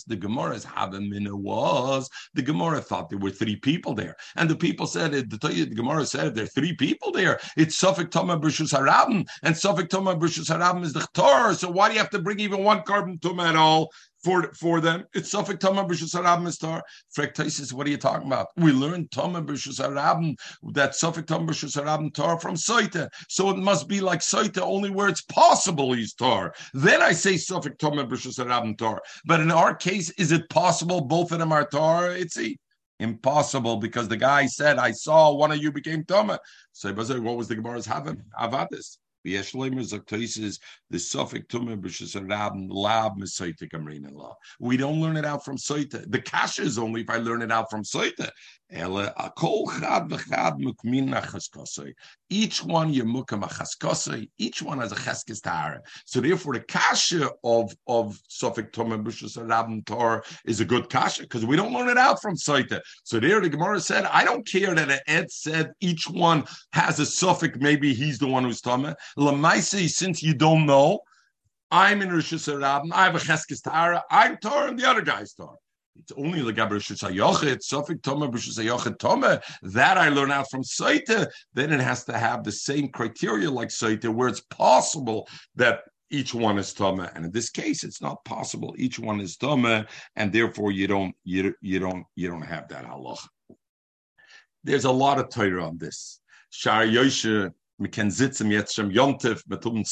[0.06, 4.86] The Gemara's Havamina was the Gemara thought there were three people there, and the people
[4.86, 7.38] said the, the Gemara said there are three people there.
[7.56, 11.54] It's Suffolk Toma Brishus Harabim, and Suffolk Toma Brishus Harabim is the Torah.
[11.54, 13.90] So why do you have to bring even one carbon Toma at all?
[14.22, 15.04] For for them.
[15.14, 16.82] It's Suffolk Tama B'Shus Harabim Mistar.
[17.16, 18.48] Frektosis, what are you talking about?
[18.56, 20.36] We learned Tama B'Shus
[20.72, 23.08] that Suffolk Tama B'Shus Tar from Saita.
[23.28, 26.54] So it must be like Saita, only where it's possible he's Tar.
[26.74, 29.02] Then I say Suffolk Tama B'Shus Tar.
[29.24, 32.10] But in our case, is it possible both of them are Tar?
[32.12, 32.38] It's
[32.98, 36.40] Impossible because the guy said, I saw one of you became Tama.
[36.72, 38.22] So what was the Gemara's having?
[39.26, 41.42] The Suffolk.
[44.60, 46.10] We don't learn it out from Soita.
[46.10, 48.30] The Kasha is only if I learn it out from Soita.
[52.28, 55.80] Each one yemukim Each one has a cheskes tahara.
[56.04, 61.22] So therefore, the kasha of of Suffolk Tumah B'Shus Rabin Tor is a good kasha
[61.22, 62.80] because we don't learn it out from Saita.
[63.04, 67.06] So there, the Gemara said, I don't care that Ed said each one has a
[67.06, 67.58] suffix.
[67.60, 68.96] Maybe he's the one who's Tumah.
[69.16, 71.00] Lamaisi, since you don't know,
[71.70, 72.90] I'm in Rosh Hashanah.
[72.92, 74.02] I have a cheskes tahara.
[74.10, 75.56] I'm Tor, and the other guy's Tor.
[75.98, 76.42] It's only.
[79.62, 81.26] That I learn out from Saita.
[81.54, 85.80] Then it has to have the same criteria like Saita, where it's possible that
[86.10, 87.10] each one is Toma.
[87.14, 88.74] And in this case, it's not possible.
[88.78, 92.84] Each one is Toma, and therefore you don't you, you don't you don't have that
[92.84, 93.26] halach.
[94.64, 96.20] There's a lot of Torah on this.
[96.50, 96.84] Shar
[97.78, 99.84] Yoshe wir können sitzen jetzt schon Jontef, mit um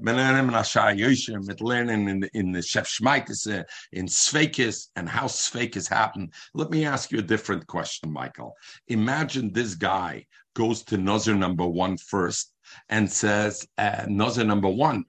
[0.00, 5.08] wir lernen in Ashar Yoshe, mit lernen in, in the Chef Schmeikese, in Sveikis, and
[5.08, 6.30] how Sveikis happen.
[6.54, 8.54] Let me ask you a different question, Michael.
[8.88, 12.52] Imagine this guy goes to Nazir number one first
[12.88, 15.04] and says, uh, Nazir number one,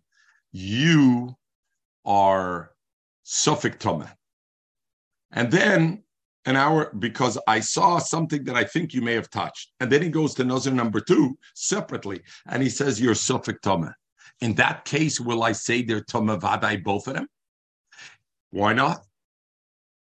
[0.52, 1.36] you
[2.06, 2.72] are
[3.24, 4.08] Suffolk Tome.
[5.32, 6.04] And then
[6.48, 9.74] an hour because I saw something that I think you may have touched.
[9.80, 13.94] And then he goes to Nazir number two separately and he says, You're Suffolk Toma.
[14.40, 17.28] In that case, will I say they're Toma Vadai, both of them?
[18.52, 19.02] Why not?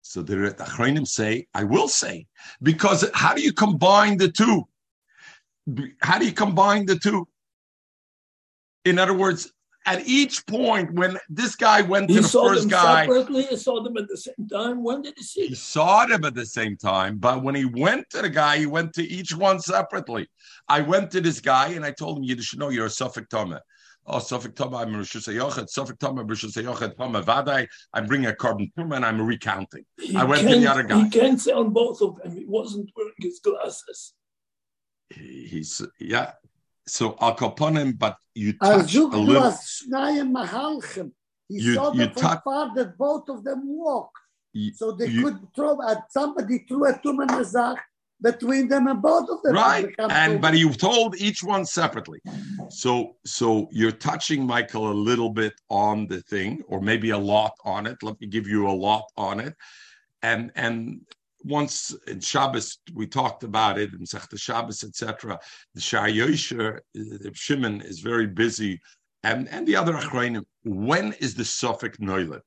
[0.02, 2.26] So the Achronim say, I will say,
[2.60, 4.66] because how do you combine the two?
[6.00, 7.28] How do you combine the two?
[8.84, 9.52] In other words,
[9.86, 13.82] at each point when this guy went to he the first guy, separately, he saw
[13.82, 14.82] them at the same time.
[14.82, 15.46] When did he see?
[15.48, 18.66] He saw them at the same time, but when he went to the guy, he
[18.66, 20.28] went to each one separately.
[20.68, 23.28] I went to this guy and I told him, "You should know you're a Suffolk
[23.28, 23.60] Toma."
[24.04, 25.68] Oh, Suffolk Toma, I'm Rosh Hashanah.
[25.68, 27.68] Suffolk Toma, Rosh Hashanah, Toma Vadai.
[27.92, 29.84] I'm bringing a carbon Tuma and I'm recounting.
[30.00, 31.04] He I went to the other guy.
[31.04, 32.36] He can't say on both of them.
[32.36, 34.14] He wasn't wearing his glasses.
[35.08, 36.32] He, he's yeah.
[36.86, 39.54] So Al Kaponim, but you touch a little.
[41.48, 44.10] He you, saw you from far that both of them walk.
[44.52, 47.26] You, so they you, could throw at somebody threw a tumor
[48.22, 49.54] between them and both of them.
[49.54, 49.94] Right.
[49.98, 52.20] And but you told each one separately.
[52.70, 57.52] So so you're touching Michael a little bit on the thing, or maybe a lot
[57.64, 58.02] on it.
[58.02, 59.54] Let me give you a lot on it.
[60.22, 61.00] And and
[61.44, 65.38] once in Shabbos we talked about it in Sechta Shabbos, etc.
[65.74, 68.80] The Shar Yosher, uh, Shimon is very busy,
[69.22, 70.44] and and the other Achrayim.
[70.64, 72.42] When is the sofek Noilet?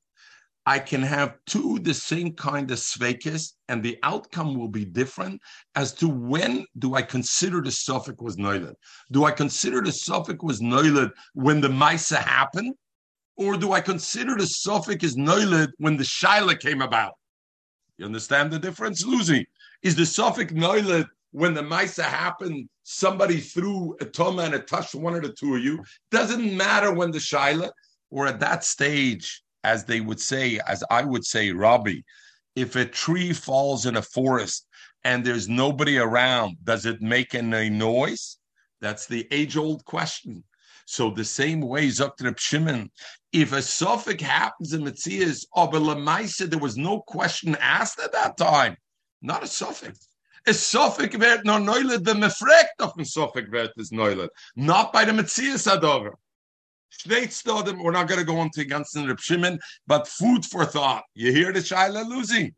[0.68, 5.40] I can have two the same kind of svekis, and the outcome will be different
[5.76, 8.74] as to when do I consider the suffix was noilet?
[9.12, 12.74] Do I consider the suffix was noilet when the Maisa happened?
[13.38, 17.14] Or do I consider the suffix is noilet when the Shaila came about?
[17.98, 19.48] You understand the difference, Lucy?
[19.82, 24.96] Is the suffix noilet when the Maisa happened, somebody threw a toma and a touched
[24.96, 25.84] one of the two of you?
[26.12, 27.72] Doesn't matter when the Shaila,
[28.10, 32.04] or at that stage, as they would say, as I would say, Robbie,
[32.56, 34.68] if a tree falls in a forest
[35.04, 38.38] and there's nobody around, does it make any noise?
[38.82, 40.44] That's the age old question.
[40.86, 42.92] So the same way, Zokter Shimon,
[43.34, 48.38] if a suffix happens in Metzias, oh, but there was no question asked at that
[48.38, 48.78] time.
[49.22, 50.08] Not a suffix.
[50.48, 54.30] A suffix wird no neule, the mefrekt of a suffix wird is neule.
[54.56, 56.14] Not by the Metzias Adover.
[57.08, 61.04] We're not going to go into ganzen Reb Shimon, but food for thought.
[61.14, 62.54] You hear the Shaila losing.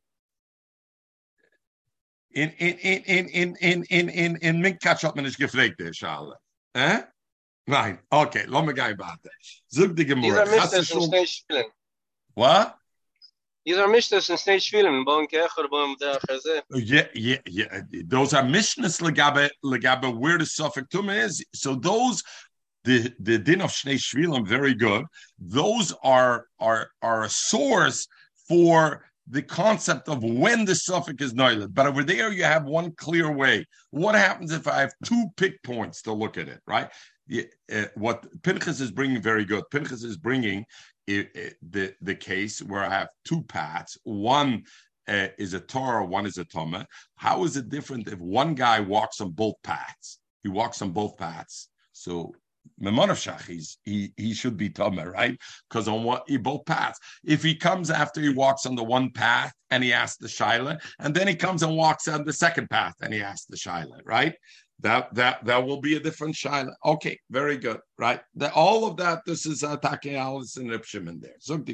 [2.32, 6.36] In in in in in in in in in Minkatsch hat man gefragt, der Schale.
[6.76, 7.02] Eh?
[7.68, 9.30] Nein, okay, lass mich gehen warten.
[9.68, 10.46] Sog die Gemurre.
[10.60, 11.12] Hast du schon...
[12.34, 12.76] What?
[13.66, 16.62] These mishnahs in stage film, bon kecher, bon der chaze.
[16.72, 17.82] Yeah, yeah, yeah.
[18.06, 21.44] Those are mishnahs legabe, legabe where the suffix tum is.
[21.54, 22.24] So those
[22.86, 25.04] the the din of Shnei Shvilim very good.
[25.38, 28.08] Those are are are a source
[28.48, 31.74] for the concept of when the suffix is noilet.
[31.74, 33.66] But over there, you have one clear way.
[33.90, 36.62] What happens if I have two pick points to look at it?
[36.66, 36.90] Right.
[37.74, 39.64] Uh, what Pinchas is bringing very good.
[39.72, 40.66] Pinchas is bringing
[41.08, 43.98] it, it, the the case where I have two paths.
[44.04, 44.64] One
[45.08, 46.86] uh, is a Torah, one is a Toma.
[47.16, 50.20] How is it different if one guy walks on both paths?
[50.44, 51.70] He walks on both paths.
[51.94, 52.34] So
[52.82, 55.38] Memonavshach, he's he he should be Tomer, right?
[55.70, 57.00] Because on what he both paths.
[57.24, 60.80] If he comes after he walks on the one path and he asks the Shaila,
[61.00, 64.00] and then he comes and walks on the second path and he asks the Shaila,
[64.06, 64.36] right?
[64.82, 66.74] That that that will be a different Shaila.
[66.86, 68.22] Okay, very good, right?
[68.36, 71.36] The, all of that, this is attacking Alice and Ripshim there.
[71.42, 71.68] Zog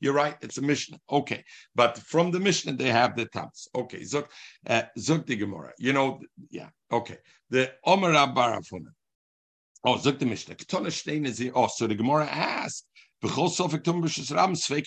[0.00, 0.98] You're right, it's a Mishnah.
[1.10, 3.68] Okay, but from the Mishnah they have the tabs.
[3.74, 4.28] Okay, Zog
[4.68, 4.82] uh,
[5.78, 6.68] You know, yeah.
[6.90, 7.18] Okay,
[7.50, 8.90] the Omer Barafuna.
[9.84, 10.56] Oh, sagt der Mishnah.
[11.54, 12.86] Oh, so the Gemara asked.
[13.24, 14.86] Bechol sofik tum tum b'shinizik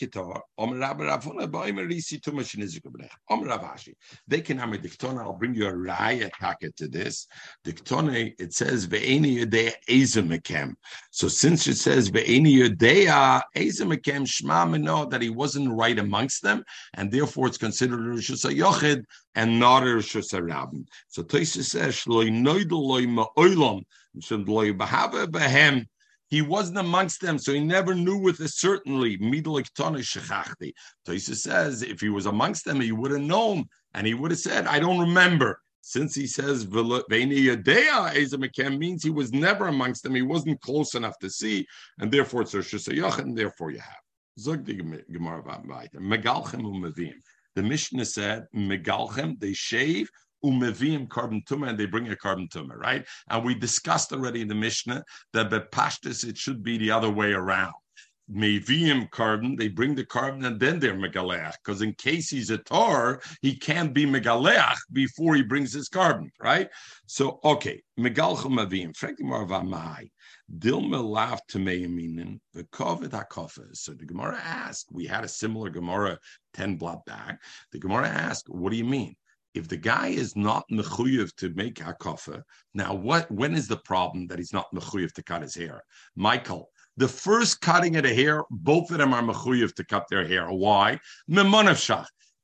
[2.82, 3.10] b'lech.
[3.30, 3.50] Om.
[4.28, 5.22] They can have a diktona.
[5.22, 7.26] I'll bring you a raya packet to this.
[7.66, 10.76] Diktone, it says ve'eni yodea ezemekem.
[11.10, 16.64] So since it says ve'eni yodea ezemekem shma meno that he wasn't right amongst them,
[16.94, 20.86] and therefore it's considered a rishus yochid and not a rishus rabin.
[21.08, 23.86] So Tosis says shloi noidel loy ma'olam
[26.30, 29.18] he wasn't amongst them, so he never knew with a certainty.
[31.06, 34.40] Taisa says if he was amongst them, he would have known, and he would have
[34.40, 37.04] said, "I don't remember." Since he says means
[39.04, 41.66] he was never amongst them, he wasn't close enough to see,
[41.98, 44.04] and therefore it's shusayach, and therefore you have.
[47.56, 50.12] The Mishnah said, Megalchem, they shave,
[50.44, 53.06] umevim korban tumor, and they bring a korban tumor, right?
[53.30, 57.10] And we discussed already in the Mishnah that the pashtus it should be the other
[57.10, 57.74] way around.
[58.32, 61.54] Mevium korban, they bring the korban and then they're Megaleach.
[61.64, 66.30] Because in case he's a tar, he can't be Megaleach before he brings his korban,
[66.40, 66.70] right?
[67.08, 70.12] So, okay, Megalchum Mevium, frankly, more of a Mahai.
[70.58, 73.76] Dilma laughed to Meyaminin, the Kovid HaKofa.
[73.76, 76.18] So the Gemara asked, we had a similar Gemara
[76.54, 77.40] 10 block back.
[77.72, 79.16] The Gemara asked, what do you mean?
[79.56, 82.44] If the guy is not mechuyev to make hakofa,
[82.74, 83.32] now what?
[83.32, 85.82] When is the problem that he's not mechuyev to cut his hair?
[86.16, 90.28] Michael, the first cutting of the hair, both of them are mechuyev to cut their
[90.28, 90.48] hair.
[90.52, 91.00] Why?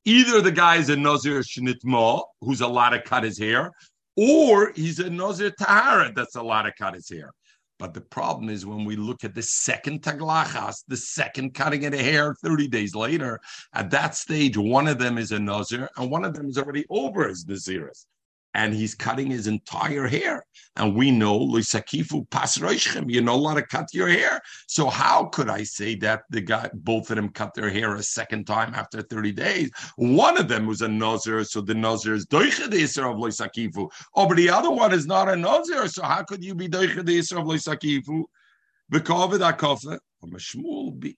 [0.08, 3.72] Either the guy is a nazir shnitma, who's allowed to cut his hair,
[4.16, 7.32] or he's a nazir tahara that's allowed to cut his hair.
[7.78, 11.92] But the problem is when we look at the second taglachas, the second cutting of
[11.92, 13.40] the hair 30 days later,
[13.74, 16.86] at that stage, one of them is a nazir and one of them is already
[16.90, 18.06] over his naziris
[18.56, 20.46] and he's cutting his entire hair.
[20.78, 24.42] And we know Lisakifu Pasroishim, you're not allowed to cut your hair.
[24.68, 28.04] So how could I say that the guy both of them cut their hair a
[28.04, 29.72] second time after 30 days?
[29.98, 33.92] One of them was a Nazir, so the Nazir is Doicha the Isra of Lisakifu.
[34.16, 36.72] Oh, but the other one is not a Nazir, so how could you be of
[36.72, 37.20] Doicha the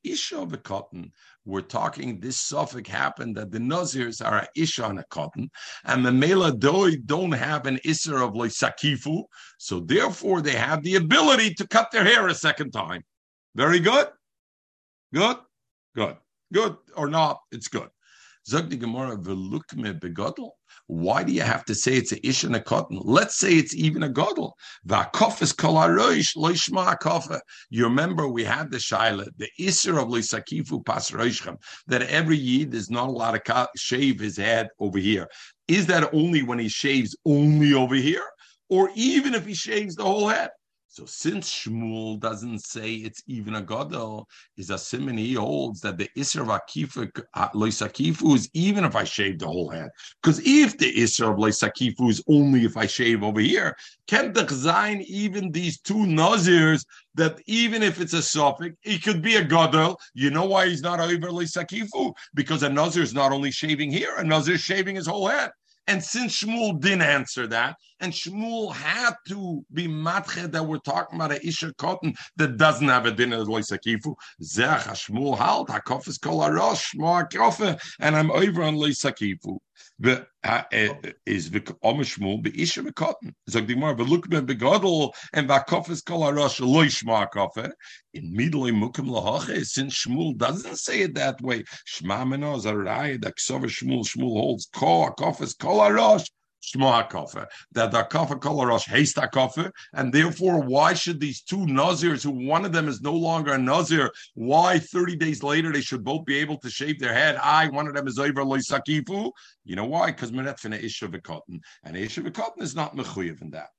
[0.06, 1.12] Isra of a cotton.
[1.46, 5.50] we're talking this suffix happened that the Nazirs are Isha on a cotton,
[5.86, 9.24] and the Mela Doi don't have an Isser of Sakifu,
[9.58, 13.04] so therefore they have the ability to cut their hair a second time.
[13.56, 14.08] Very good?
[15.14, 15.38] Good?
[15.96, 16.18] Good.
[16.54, 17.90] Good or not, it's good.
[18.48, 19.18] Zog the Gemara,
[20.00, 20.52] begodel.
[20.88, 23.00] Why do you have to say it's a ish and a cotton?
[23.04, 24.54] Let's say it's even a godel.
[24.88, 27.40] Kofa.
[27.70, 31.58] You remember we had the shaila, the iser of lisakifu pas roishchem,
[31.88, 35.28] that every yid is not allowed to shave his head over here.
[35.68, 38.26] Is that only when he shaves only over here?
[38.70, 40.50] Or even if he shaves the whole head?
[40.98, 44.28] So since Shmuel doesn't say it's even a gadol,
[44.58, 49.38] is a simon he holds that the Isra of Akifu is even if I shave
[49.38, 49.92] the whole head.
[50.20, 53.78] Because if the Isra of Loisakifu is only if I shave over here,
[54.08, 56.84] can the Zain even these two Nazirs
[57.14, 60.00] that even if it's a suffix, it could be a gadol.
[60.16, 62.12] You know why he's not over Loisakifu?
[62.34, 65.52] Because a Nazir is not only shaving here, a Nazir is shaving his whole head.
[65.88, 71.18] And since Shmuel didn't answer that, and Shmuel had to be matche that we're talking
[71.18, 76.08] about a isha cotton that doesn't have a dinner like sakifu, zech Shmuel halt hakof
[76.08, 79.60] is kol arosh shmo and I'm over on leisakifu
[81.26, 81.50] is
[81.84, 83.34] omishmul beisha mekotten.
[83.50, 87.72] Zog dimar velukmen begodel and vakofes kol harosh loishma kofe.
[88.14, 93.36] In midlei mukim lahache, since Shmuel doesn't say it that way, Shma meno zarayah that
[93.38, 96.28] ksover Shmuel Shmuel holds ko akofes kol harosh
[96.64, 101.58] Shmoa Kofer, that the Kofer Kolarosh hates that Kofer, and therefore, why should these two
[101.58, 105.82] Nazirs, who one of them is no longer a Nazir, why 30 days later they
[105.82, 107.38] should both be able to shave their head?
[107.42, 109.32] I, one of them is over Loisakifu.
[109.66, 110.08] You know why?
[110.08, 113.70] Because Menetfina Isha Vikotin, and Isha Vikotin is not Mechuyev in that.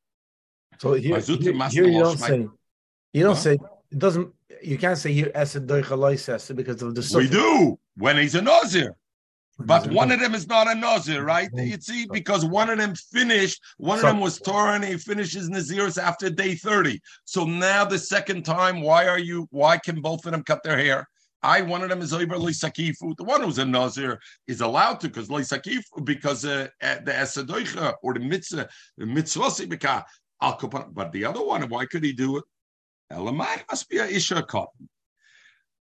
[0.78, 2.46] So here, here, here you don't say,
[3.12, 3.40] you don't huh?
[3.40, 3.58] say,
[3.90, 7.16] it doesn't, you can't say here Esed Doicha because of the.
[7.16, 8.94] We do when he's a Nazir.
[9.58, 11.50] But one of them is not a Nazir, right?
[11.52, 15.50] You see, because one of them finished, one of them was Torah and he finishes
[15.50, 17.00] Naziris after day 30.
[17.24, 20.78] So now the second time, why are you, why can both of them cut their
[20.78, 21.08] hair?
[21.42, 23.16] I one of them is Oiber Sakifu.
[23.16, 28.14] The one who's a Nazir is allowed to because Sakifu, because uh, the Esadoicha or
[28.14, 30.04] the mitzvah, mitzvah
[30.40, 32.44] but the other one, why could he do it?
[33.12, 34.88] Elamai must be a Isha cotton.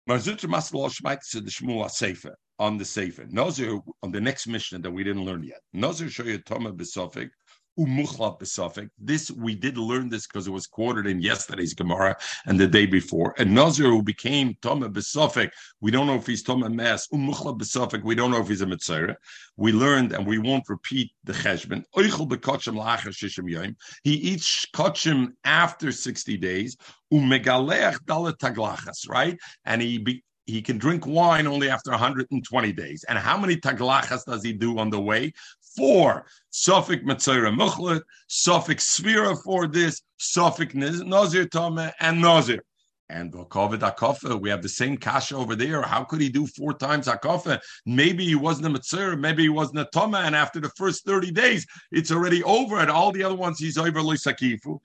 [0.08, 3.26] Marzut Masal Shmaitz the Shmuel Sefer on the Sefer.
[3.28, 5.62] Nazir on the next mission that we didn't learn yet.
[5.72, 7.30] Nazir Shoyatoma Besofik
[7.78, 8.88] umuchlat besafik.
[8.98, 12.86] This we did learn this because it was quoted in yesterday's Gemara and the day
[12.86, 13.34] before.
[13.38, 15.50] And Nazir who became Toma besafik,
[15.80, 18.04] we don't know if he's Toma Mas umuchlat besafik.
[18.04, 19.16] We don't know if he's a Mitzvah.
[19.56, 21.82] We learned, and we won't repeat the cheshbon.
[21.96, 23.76] Oichel bekotchem lacher shishim yom.
[24.04, 26.76] He eats kotchem after sixty days.
[27.12, 29.36] Umegaleach dalet taglachas, right?
[29.64, 30.22] And he be,
[30.52, 33.04] he can drink wine only after 120 days.
[33.08, 35.32] And how many taglachas does he do on the way?
[35.74, 36.26] Four.
[36.52, 42.62] Sofek Matzera Muchlet, Sofek Svira for this, Sofek Nazir Tome, and Nazir.
[43.08, 45.82] And Kovid Akofa, we have the same kasha over there.
[45.82, 47.60] How could he do four times Akofa?
[47.84, 51.30] Maybe he wasn't a Mitzvah, maybe he wasn't a Toma, and after the first 30
[51.30, 54.78] days, it's already over, and all the other ones he's over Sakifu.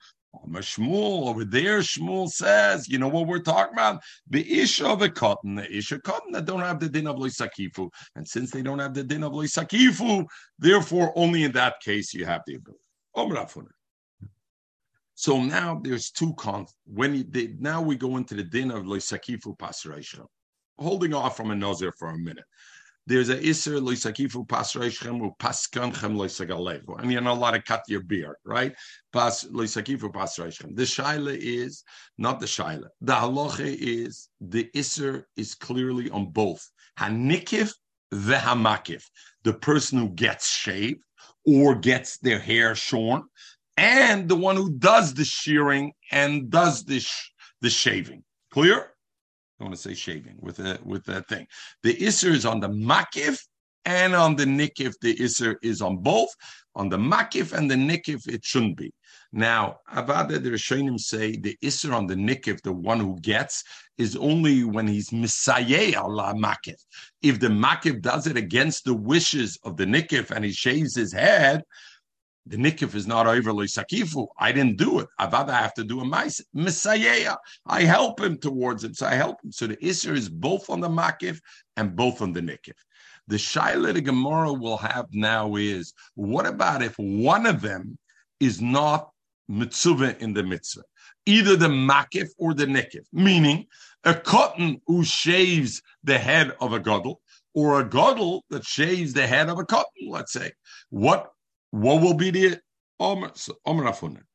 [0.46, 4.02] Shmuel over there, Shmuel says, you know what we're talking about?
[4.28, 7.90] The Isha of a cotton, the Isha cotton that don't have the din of Loisakifu.
[8.16, 10.26] And since they don't have the din of Loisakifu,
[10.58, 12.82] therefore only in that case you have the ability.
[15.14, 16.72] So now there's two cons.
[16.86, 20.24] When they, now we go into the din of loisakifu pasration,
[20.78, 22.44] holding off from a nazir for a minute.
[23.08, 27.00] There's a iser loisakifu pasreichem u paskanchem loisagalevu.
[27.00, 28.74] And you're not allowed to cut your beard, right?
[29.14, 30.76] Pas loisakifu pasreichem.
[30.76, 31.84] The shaila is
[32.18, 32.88] not the shaila.
[33.00, 37.72] The halacha is the iser is clearly on both hanikif
[38.12, 39.02] vehamakif.
[39.42, 41.02] The person who gets shaved
[41.46, 43.22] or gets their hair shorn,
[43.78, 47.30] and the one who does the shearing and does the sh-
[47.62, 48.22] the shaving.
[48.52, 48.92] Clear?
[49.60, 51.46] I want to say shaving with a with that thing.
[51.82, 53.40] The isser is on the makif
[53.84, 54.94] and on the nikif.
[55.00, 56.30] The isser is on both.
[56.76, 58.92] On the makif and the nikif, it shouldn't be.
[59.32, 63.64] Now, Avada the Rishonim say the isser on the nikif, the one who gets,
[63.98, 66.76] is only when he's misayeh Allah makif.
[67.20, 71.12] If the makif does it against the wishes of the nikif and he shaves his
[71.12, 71.62] head,
[72.48, 74.26] the nikif is not overly sakifu.
[74.38, 75.08] I didn't do it.
[75.20, 77.36] Avada I have to do a misayeh.
[77.66, 79.52] I help him towards him, so I help him.
[79.52, 81.40] So the isser is both on the makif
[81.76, 82.74] and both on the nikif.
[83.26, 87.98] The shaila the Gemara will have now is what about if one of them
[88.40, 89.10] is not
[89.48, 90.84] mitzvah in the mitzvah,
[91.26, 93.66] either the makif or the nikif, meaning
[94.04, 97.20] a cotton who shaves the head of a gadol
[97.54, 100.08] or a gadol that shaves the head of a cotton.
[100.08, 100.52] Let's say
[100.88, 101.30] what
[101.70, 102.60] what will be the
[103.00, 103.30] Omer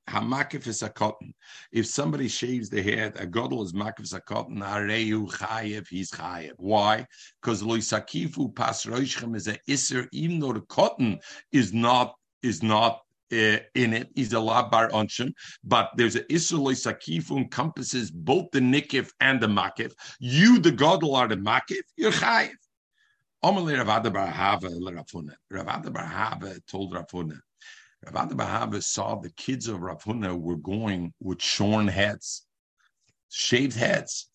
[0.10, 1.34] Hamakif is a cotton.
[1.72, 4.58] If somebody shaves the head, a godel is makif is a cotton.
[4.58, 6.54] Areu chayev, he's chayev.
[6.58, 7.06] Why?
[7.42, 11.20] Because loisakifu pas roishchem is a iser, even though the cotton
[11.52, 14.10] is not is not uh, in it.
[14.16, 19.48] He's a labar onshim, but there's a iser loisakifu encompasses both the nikif and the
[19.48, 19.94] makif.
[20.20, 21.82] You, the godel, are the makif.
[21.96, 22.52] You're chayev.
[23.44, 25.36] Amalei Rav Barahava Ravuna.
[25.52, 27.38] Rav Barahava told Ravuna.
[28.10, 32.46] Rav Barahava saw the kids of Ravuna were going with shorn heads,
[33.30, 34.30] shaved heads.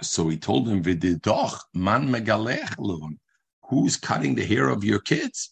[0.00, 3.18] So he told him, "V'didoch man megalech lun."
[3.72, 5.48] Who's cutting the hair of your kids?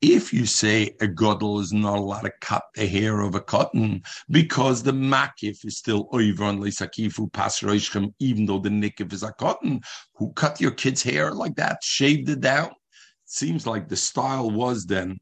[0.00, 4.02] If you say a godel is not allowed to cut the hair of a cotton
[4.30, 9.32] because the makif is still over on lisakifu pasroishchem, even though the nikif is a
[9.32, 9.80] cotton,
[10.14, 12.70] who cut your kid's hair like that, shaved it down?
[13.24, 15.18] Seems like the style was then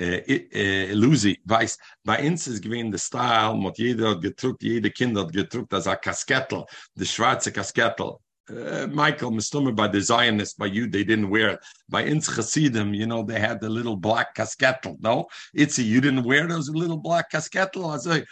[0.00, 5.32] Lucy weiß, bei uns ist gewesen der Style, mit jeder hat gedruckt, jede Kind hat
[5.32, 6.64] gedruckt, als ein Kaskettel,
[6.96, 8.18] the schwarze Kaskettel.
[8.50, 11.60] Uh, Michael Mistumer by the Zionists, by you, they didn't wear it.
[11.88, 14.96] By Inz Chassidim, you know, they had the little black casquetle.
[15.00, 17.86] No, Itzi, you didn't wear those little black casquetle.
[17.86, 18.24] I say,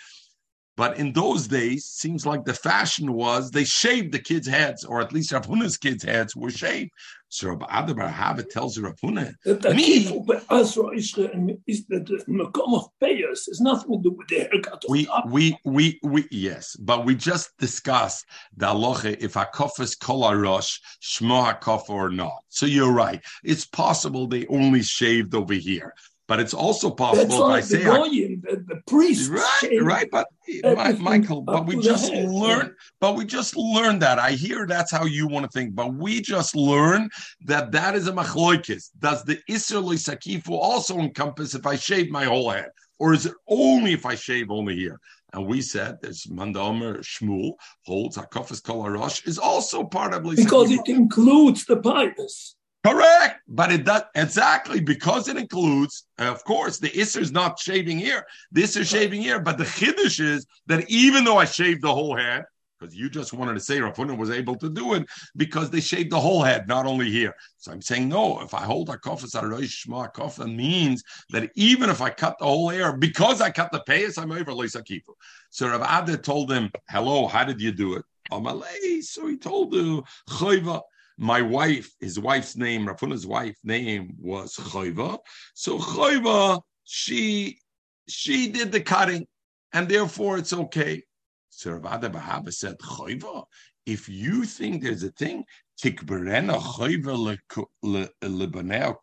[0.81, 5.03] but in those days, seems like the fashion was they shaved the kids' heads, or
[5.03, 6.91] at least Rav Huna's kids' heads were shaved.
[7.29, 9.35] So Rabbi Adabar Hava tells Rav Huna,
[11.45, 14.83] me, is that the payers has nothing to do with the haircut.
[14.89, 18.25] We, we, we, we, yes, but we just discussed
[18.57, 22.43] the aloche if hakofis kol arosh shmo hakof or not.
[22.49, 23.21] So you're right.
[23.45, 25.93] It's possible they only shaved over here.
[26.31, 30.09] But it's also possible That's if I say goyim, the, the priest, right, right.
[30.13, 30.29] But
[31.01, 32.71] Michael, but we just learned,
[33.01, 34.21] but we just learned that.
[34.21, 37.11] I hear that's how you want to think, but we just learned
[37.47, 38.91] that that is a machloikis.
[39.01, 42.69] Does the Isser Sakifu also encompass if I shave my whole head,
[43.01, 45.01] or is it only if I shave only here?
[45.33, 47.55] And we said there's Mandamer Shmuel
[47.87, 48.87] holds Hakafas Kol
[49.27, 52.55] is also part of because it includes the pious.
[52.83, 57.99] Correct, but it does exactly because it includes, of course, the Isser is not shaving
[57.99, 58.25] here.
[58.51, 62.17] This is shaving here, but the chiddush is that even though I shaved the whole
[62.17, 62.45] head,
[62.79, 65.07] because you just wanted to say Rafuna was able to do it
[65.37, 67.35] because they shaved the whole head, not only here.
[67.59, 68.41] So I'm saying no.
[68.41, 72.71] If I hold a kofas shma kofa means that even if I cut the whole
[72.71, 75.13] hair because I cut the payas, I'm over kifu.
[75.51, 79.03] So Rav Ada told him, "Hello, how did you do it?" Amalei.
[79.03, 80.81] So he told the chayva
[81.21, 85.19] my wife, his wife's name, Rafuna's wife's name was Chayva.
[85.53, 87.59] So Chayva, she
[88.09, 89.27] she did the cutting,
[89.75, 91.03] and therefore it's okay.
[91.51, 93.45] So Rav Bahaba said, Chayva,
[93.85, 95.45] if you think there's a thing,
[95.83, 97.37] tikberena Chayva
[98.25, 98.97] lebanea.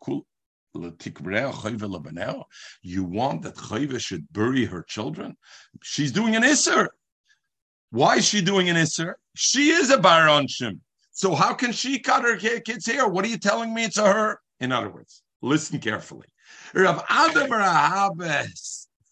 [2.82, 5.36] You want that Chayva should bury her children?
[5.84, 6.88] She's doing an Isser.
[7.90, 9.14] Why is she doing an Isser?
[9.36, 10.80] She is a Baronshim.
[11.18, 13.08] So how can she cut her kid's hair?
[13.08, 14.40] What are you telling me to her?
[14.60, 16.28] In other words, listen carefully.
[16.74, 17.50] Rav Adam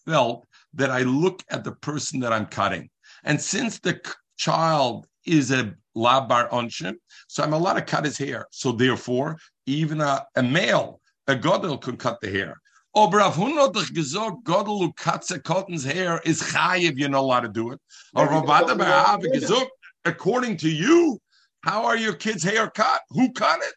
[0.05, 2.89] felt that I look at the person that I'm cutting.
[3.25, 3.99] And since the
[4.37, 6.95] child is a labar onshim,
[7.27, 8.47] so I'm allowed to cut his hair.
[8.51, 12.55] So therefore, even a, a male, a godel, can cut the hair.
[12.95, 17.41] Aber Rav Huna hat doch gesagt, Godel Katze Cotton's hair is chayiv, you're not allowed
[17.41, 17.81] to do it.
[18.15, 19.71] Or Rav Adabar gesagt,
[20.05, 21.19] according to you,
[21.67, 23.01] how are your kids' hair cut?
[23.09, 23.73] Who cut it?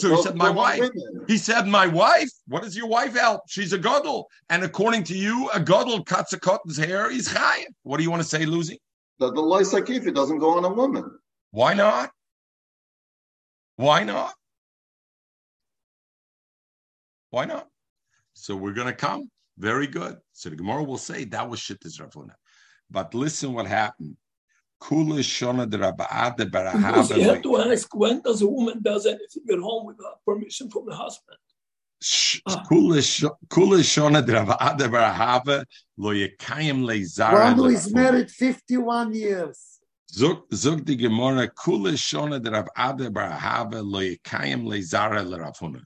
[0.00, 0.88] So he said, my wife.
[1.26, 2.30] He said, my wife.
[2.46, 3.42] What does your wife help?
[3.46, 4.24] She's a godel.
[4.48, 7.10] And according to you, a godel cuts a cotton's hair.
[7.10, 7.66] He's chayiv.
[7.82, 8.80] What do you want to say, Lucy?
[9.18, 11.10] That the loisakif, it doesn't go on a woman.
[11.50, 12.10] Why not?
[13.76, 14.32] Why not?
[17.30, 17.66] Why not?
[18.32, 19.30] So we're going to come.
[19.58, 20.16] Very good.
[20.32, 22.34] So the Gemara will say that was Ravuna.
[22.90, 24.16] But listen what happened.
[24.80, 27.16] Kula Shona de Rabbaade Barahava.
[27.16, 30.86] You have to ask when does a woman does anything at home without permission from
[30.86, 31.38] the husband?
[32.46, 32.64] Ah.
[32.70, 33.00] Kula
[33.82, 35.64] Shona de Rabbaade Barahava
[35.98, 37.44] lo yekayim leizara.
[37.44, 39.78] One who is married 51 years.
[40.12, 45.82] Zog die Gemara, Kula Shona de Rabbaade Barahava lo yekayim leizara le Ravuna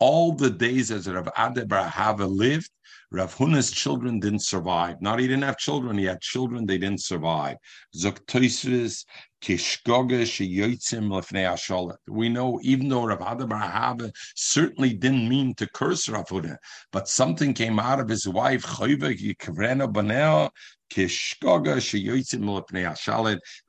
[0.00, 2.70] all the days as Rav Ade Barahava lived,
[3.12, 5.02] Rav Huna's children didn't survive.
[5.02, 7.56] Not he didn't have children, he had children, they didn't survive.
[12.06, 16.56] We know even though Rav Barahava certainly didn't mean to curse Rav Huna,
[16.92, 18.64] but something came out of his wife,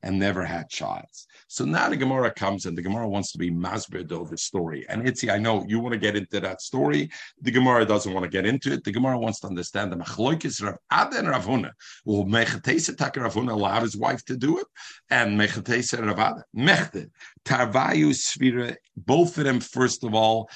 [0.04, 1.06] and never had child.
[1.52, 4.86] So now the Gemara comes and the Gemara wants to be masbid of the story.
[4.88, 7.12] And Itzi, I know you want to get into that story.
[7.42, 8.86] The Gemara doesn't want to get into it.
[8.86, 11.72] The Gemara wants to understand the machloikis Rav Ada and Rav Huna.
[12.06, 14.68] Well, Mechatesa Taka Rav Huna allowed his wife to do it,
[15.10, 16.46] and Mechatesa Rav Ada.
[16.56, 17.10] Mechte,
[17.44, 20.50] Tarvayu Svira, both of them, first of all,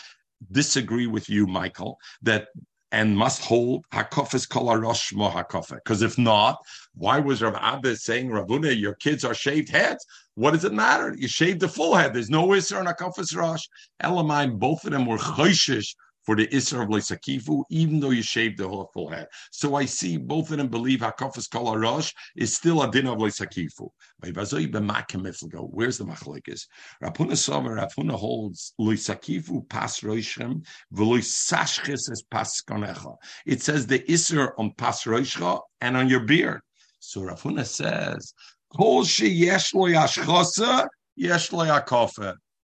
[0.49, 2.47] disagree with you, Michael, that
[2.95, 5.29] and must hold hakofes kol arosh mo.
[5.69, 6.57] Because if not,
[6.93, 10.05] why was Rav Abba saying, Ravuna, your kids are shaved heads?
[10.35, 11.13] What does it matter?
[11.17, 12.13] You shaved the full head.
[12.13, 13.63] There's no Isser on hakofes rosh.
[14.01, 15.93] Elamine, both of them were choishish
[16.25, 19.27] for the Isser of Leisakifu, even though you shaved the whole full head.
[19.51, 23.19] So I see both of them believe Hakafas Kol Arosh is still a din of
[23.19, 23.89] Leisakifu.
[24.21, 26.67] Where's the machlekes?
[27.03, 33.15] Rapuna Somer, Rapuna holds Leisakifu pas roishem, v'loisashches es pas konecha.
[33.45, 36.61] It says the Isser on pas roishcha and on your beard.
[36.99, 38.33] So Rapuna says,
[38.75, 41.65] Kol she yesh lo yashchosa, yesh lo.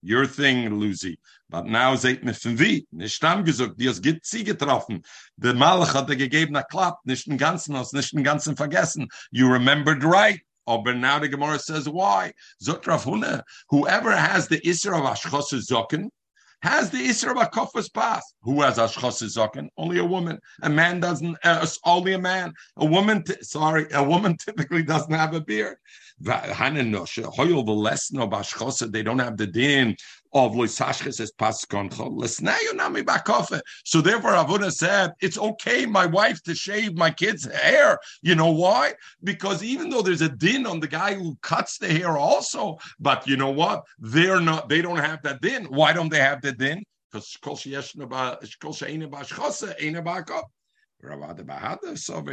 [0.01, 1.19] Your thing, Lucy.
[1.49, 5.03] But now seht mir von wie, nicht haben gesagt, die es gibt sie getroffen.
[5.37, 9.07] Der Malach hat er gegeben, er klappt, nicht den ganzen, aus nicht den ganzen vergessen.
[9.31, 10.41] You remembered right.
[10.67, 12.33] Aber now the Gemara says, why?
[12.61, 16.09] Zot Rav Huna, whoever has the Isra of Ashchos Zokin,
[16.61, 18.21] has the Isra of Akofas Pas.
[18.41, 19.69] Who has Ashchos Zokin?
[19.77, 20.39] Only a woman.
[20.63, 22.53] A man doesn't, uh, only a man.
[22.75, 25.77] A woman, sorry, a woman typically doesn't have a beard.
[26.19, 26.31] They
[29.03, 29.95] don't have the din
[30.33, 32.17] of loisashches as paskoncho.
[33.85, 37.99] So therefore, Avuna said it's okay, my wife, to shave my kid's hair.
[38.21, 38.93] You know why?
[39.23, 43.27] Because even though there's a din on the guy who cuts the hair also, but
[43.27, 43.83] you know what?
[43.99, 44.69] They're not.
[44.69, 45.65] They don't have that din.
[45.65, 46.83] Why don't they have the din?
[47.11, 47.37] Because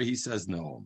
[0.01, 0.85] he says no.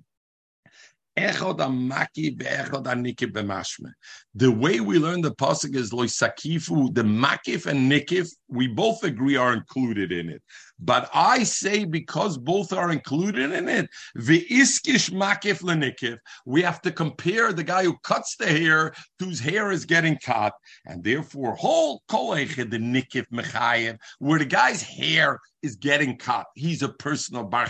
[4.34, 6.94] The way we learn the pasuk is loisakifu.
[6.94, 10.42] The makif and nikif, we both agree are included in it.
[10.78, 16.80] But I say because both are included in it, the iskish makif lenikif, we have
[16.82, 20.52] to compare the guy who cuts the hair, whose hair is getting cut,
[20.86, 26.46] and therefore whole koleche the nikif mechayev, where the guy's hair is getting cut.
[26.54, 27.66] He's a personal bar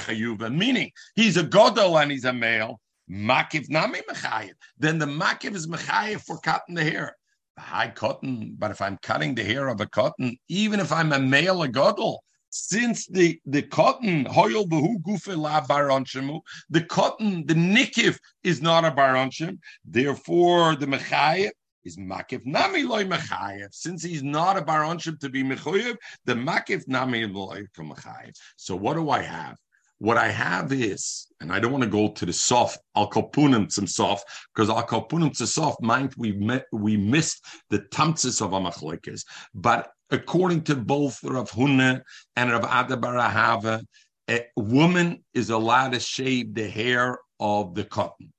[0.51, 2.78] meaning he's a godol and he's a male.
[3.11, 4.53] Makif nami mechayev.
[4.79, 7.17] Then the makif is mechayev for cutting the hair.
[7.59, 11.19] High cotton, but if I'm cutting the hair of a cotton, even if I'm a
[11.19, 12.19] male a godel,
[12.51, 16.41] since the the cotton hoyel behu gufe la baronshemu,
[16.71, 21.51] the cotton the nikif is not a baronshim, therefore the mechayev
[21.85, 23.69] is makif nami loy mechayev.
[23.73, 28.35] Since he's not a baronshim to be mechayev, the makif nami loy mechayev.
[28.57, 29.57] So what do I have?
[29.99, 33.70] What I have is, and I don't want to go to the soft, al kopunim
[33.70, 38.53] some soft, because al kopunim to soft mind we met, we missed the tamtzis of
[38.53, 39.24] amachlekes.
[39.55, 42.03] But according to both Rav Huna
[42.36, 43.84] and Rav Adabarahava,
[44.30, 48.32] a woman is allowed to shave the hair of the cotton.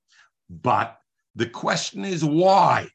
[0.48, 0.96] But
[1.34, 2.88] the question is why?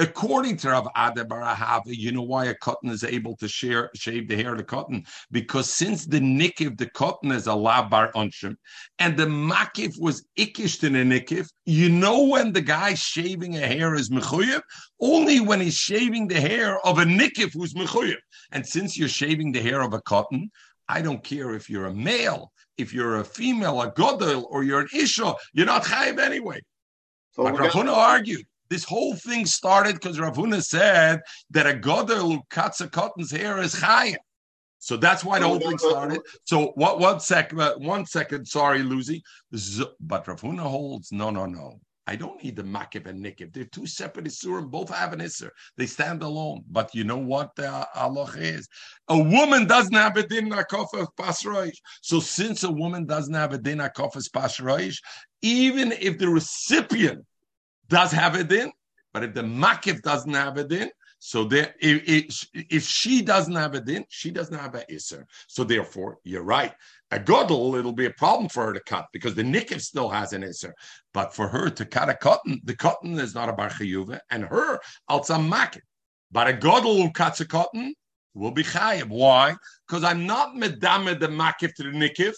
[0.00, 4.28] According to Rav Ada Barahava, you know why a cotton is able to share, shave
[4.28, 5.04] the hair of the cotton?
[5.30, 8.56] Because since the nikif, the cotton is a labar unshim,
[8.98, 13.66] and the makif was ikish in a nikif, you know when the guy shaving a
[13.66, 14.62] hair is mechuyev?
[15.02, 18.16] Only when he's shaving the hair of a nikif who's mechuyev.
[18.52, 20.50] And since you're shaving the hair of a cotton,
[20.88, 24.80] I don't care if you're a male, if you're a female, a godel, or you're
[24.80, 26.62] an isha, you're not chayiv anyway.
[27.32, 28.46] So but Rav Huna argued.
[28.70, 33.32] This whole thing started because Rav Huna said that a godel who cuts a cotton's
[33.32, 34.16] hair is chayiv.
[34.78, 36.20] So that's why the whole thing started.
[36.44, 37.00] So what?
[37.00, 37.60] One second.
[37.60, 38.46] Uh, one second.
[38.46, 39.22] Sorry, Lucy.
[40.00, 41.80] But Rav Huna holds no, no, no.
[42.06, 43.52] I don't need the Makiv and Nikiv.
[43.52, 45.50] They're two separate Isurim, both have an Isser.
[45.76, 46.64] They stand alone.
[46.68, 48.66] But you know what the Allah is?
[49.08, 51.76] A woman doesn't have a din akofas pasroish.
[52.00, 54.96] So since a woman doesn't have a din akofas pasroish,
[55.42, 57.24] even if the recipient
[57.90, 58.72] does have a din,
[59.12, 60.90] but if the Makiv doesn't have a din,
[61.22, 65.26] so there, if, if, she doesn't have a din, she doesn't have a iser.
[65.48, 66.72] So therefore, you're right.
[67.10, 70.32] A godel, it'll be a problem for her to cut because the nikiv still has
[70.32, 70.74] an iser.
[71.12, 73.70] But for her to cut a cotton, the cotton is not a bar
[74.30, 75.82] and her also makit.
[76.32, 77.94] But a godel who cuts a cotton
[78.32, 79.08] will be chayiv.
[79.08, 79.56] Why?
[79.86, 82.32] Because I'm not medame the makif to the nikiv,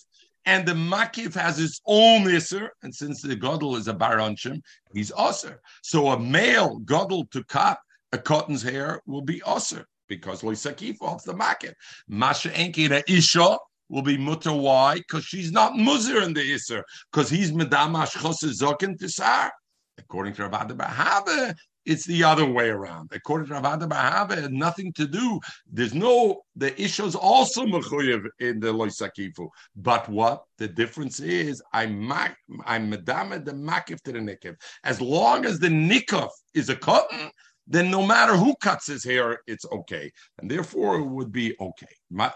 [0.45, 4.61] and the makif has its own iser, and since the godel is a baronchim,
[4.93, 5.61] he's usher.
[5.83, 7.79] So a male godel to cut
[8.13, 11.75] a cotton's hair will be usher because loisakif off the market.
[12.09, 13.57] Masha enkira isha
[13.89, 14.53] will be mutter.
[14.53, 14.97] Why?
[14.97, 16.85] Because she's not muzir in the iser.
[17.11, 19.51] Because he's medamash zokin tisar.
[19.99, 21.55] According to Rabbi Bahava,
[21.85, 23.11] it's the other way around.
[23.13, 25.41] According to Rabbi Bahava, it had nothing to do.
[25.71, 29.49] There's no the issues also mechuyev in the loisakifu.
[29.77, 34.57] But what the difference is, I'm I'm medama the makif to the nikif.
[34.85, 37.31] As long as the nikuf is a cotton,
[37.67, 40.11] then no matter who cuts his hair, it's okay.
[40.39, 41.95] And therefore it would be okay.
[42.11, 42.33] My,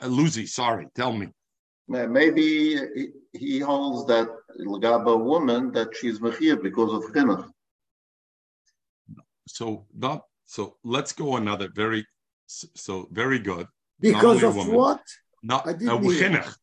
[0.47, 1.29] sorry, tell me.
[1.89, 2.81] Maybe
[3.33, 4.29] he holds that
[4.59, 7.49] Lagaba woman that she's Mechir because of chinuch.
[9.47, 12.07] So not so let's go another very
[12.47, 13.67] so very good.
[13.99, 15.03] Because of woman, what?
[15.43, 16.55] Not a chinuch.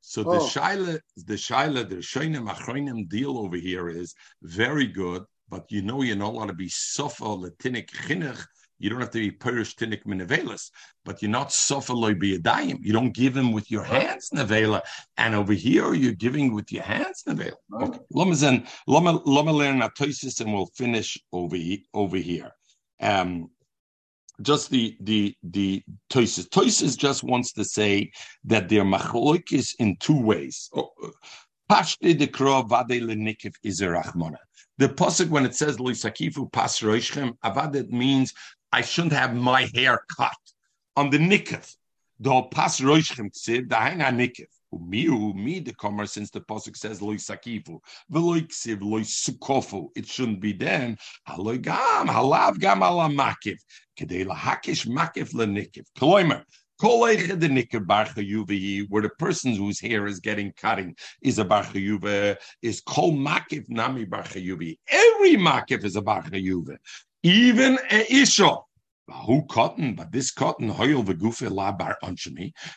[0.00, 0.32] So oh.
[0.34, 5.82] the shaila, the shaila, the shoinim achroinim deal over here is very good but you
[5.82, 8.44] know you're not allowed to be sofa latinik chinuch.
[8.78, 10.70] You don't have to be perish tinik minevelas,
[11.04, 12.78] but you're not sofa loy biyadayim.
[12.80, 14.82] You don't give him with your hands nevela,
[15.16, 17.54] and over here you're giving with your hands nevela.
[17.80, 17.98] Okay,
[18.86, 21.56] lama learn atosis, and we'll finish over
[21.94, 22.50] over here.
[23.00, 23.50] Um,
[24.42, 26.48] just the the the Toises.
[26.48, 28.10] Toises just wants to say
[28.44, 30.68] that they're machloikis in two ways.
[30.74, 30.90] Oh,
[31.70, 34.36] Pashte de vade lenikif is a rachmona.
[34.78, 38.32] The pasuk when it says loisakifu pas roishchem avad it means
[38.72, 40.32] I shouldn't have my hair cut
[40.96, 41.74] on the nikif.
[42.20, 44.46] The pas roishchem tzid the hang nikif.
[44.72, 47.78] Who me the comer since the pasuk says loisakifu
[48.12, 49.88] veloiksiv loisukofu.
[49.94, 50.98] It shouldn't be then.
[51.28, 53.58] Haloigam halav gam ala makif
[53.98, 55.84] kedei lahakish makif lenikif.
[55.98, 56.42] Kloimer
[56.78, 64.04] where the person whose hair is getting cutting is a barchayuva, is kol makif nami
[64.04, 64.76] barchayuvi.
[64.88, 66.76] Every makif is a barchayuva,
[67.26, 68.56] even a isha.
[69.26, 71.96] Who cotton, but this cotton hoyel v'gufe la bar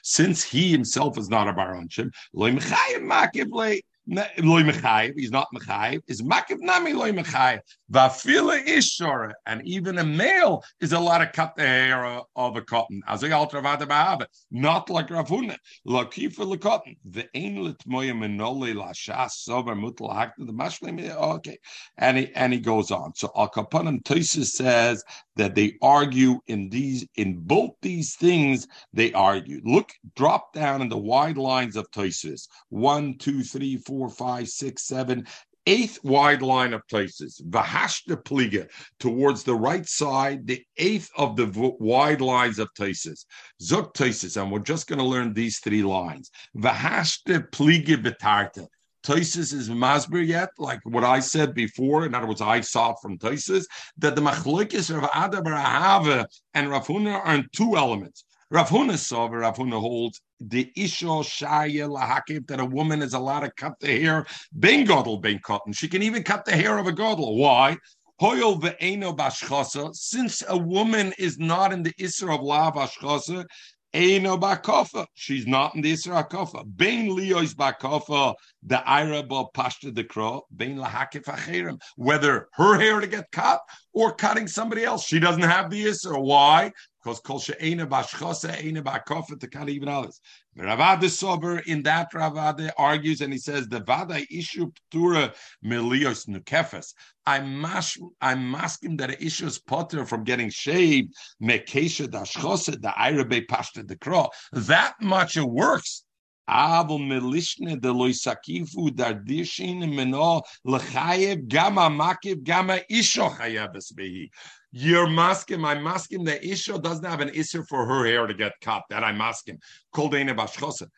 [0.03, 3.79] since he himself is not a bar onshim, loy mechayim makif le
[4.09, 7.59] loy mechayiv, he's not mechayiv, is makiv nami loy mechayiv.
[7.91, 13.01] Vafila ishora, and even a male is allowed to cut the hair of a cotton.
[13.07, 15.57] As a alter vada not like Ravuna.
[15.87, 16.95] Lakifa the cotton.
[17.09, 20.99] The ainlet moya menole la shas sober mutal hakta the mashlim.
[21.09, 21.57] Okay,
[21.97, 23.13] and he and he goes on.
[23.15, 25.03] So Al Kapanim Tosis says
[25.39, 28.67] that they argue in these in both these things.
[28.93, 29.61] They argue.
[29.63, 32.47] Look, drop down in the wide lines of Tosis.
[32.69, 35.25] One, two, three, four, five, six, seven,
[35.65, 37.41] eighth wide line of places.
[37.47, 38.67] Vahashta pliga
[38.99, 43.25] towards the right side, the eighth of the v- wide lines of Taisis.
[43.61, 46.31] Zuk and we're just going to learn these three lines.
[46.57, 48.67] Vahashta pliga betarta.
[49.03, 52.05] Taisis is masber yet, like what I said before.
[52.05, 53.65] In other words, I saw from Taisis
[53.97, 58.25] that the machlokes of Adam and Rafuna are in two elements.
[58.51, 63.41] Rav Huna saw, Rav Huna holds the isha shaya lahakib that a woman is allowed
[63.41, 65.71] to cut the hair ben godel ben cotton.
[65.71, 67.37] She can even cut the hair of a godel.
[67.37, 67.77] Why?
[68.19, 69.93] Hoyol ve'eno bashchasa.
[69.93, 73.45] Since a woman is not in the isra of la bashchasa,
[73.93, 75.07] Eino bakofa.
[75.15, 76.63] She's not in the Isra kofa.
[76.75, 81.79] Bein Leo's bakofa, the Ira ba pashta the crow, bein lahakif acherim.
[81.95, 83.61] Whether her hair to get cut
[83.99, 86.21] or cutting somebody else, she doesn't have the Isra.
[86.21, 86.71] Why?
[87.03, 90.19] because kol she'ena bashchasa ena bakofa to cut even others.
[90.57, 95.33] Ravada Sober in that Ravada argues and he says the Vada issue ptura
[95.63, 96.93] milios nukefes.
[97.25, 103.45] I'm mas I'm masking that it issues potter from getting shaved mekesha dashchosa the irabe
[103.47, 104.29] pashta the crow.
[104.51, 106.03] That much it works
[106.49, 114.29] Avol melishne de loisakifu dardishin meno lechayev gama makiv gama isho chayabes behi.
[114.71, 118.53] You're masking, I'm masking the Isha doesn't have an Isser for her hair to get
[118.61, 118.83] cut.
[118.91, 119.59] That I'm masking.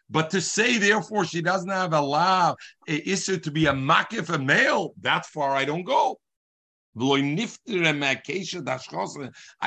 [0.10, 2.56] But to say, therefore, she doesn't have a law,
[2.90, 6.20] a Isser to be a makif, a male, that far I don't go.
[6.94, 7.22] I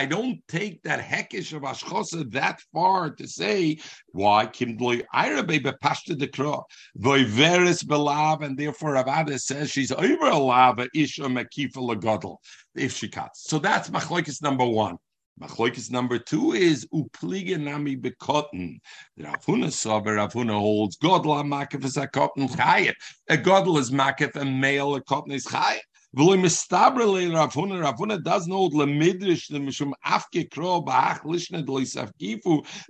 [0.05, 3.79] don't take that hekish of ashchosa that far to say
[4.13, 6.65] why kimdloy irabe bepashta the kro
[6.99, 12.37] voiveris belav and therefore Avada says she's over a lava isha makifa lagadol
[12.75, 13.45] if she cuts.
[13.49, 14.99] So that's machlokes number one.
[15.41, 18.79] Machlokes number two is upliga nami bekotten.
[19.19, 22.95] Rafuna sover Rafuna holds godla makif is a cotton chayet.
[23.31, 25.81] A godl is makif and male a cotton is chayet.
[26.15, 31.67] V'loy mistabre Ravuna, Ravuna does midrash the mishum afke kro ba'ach lishne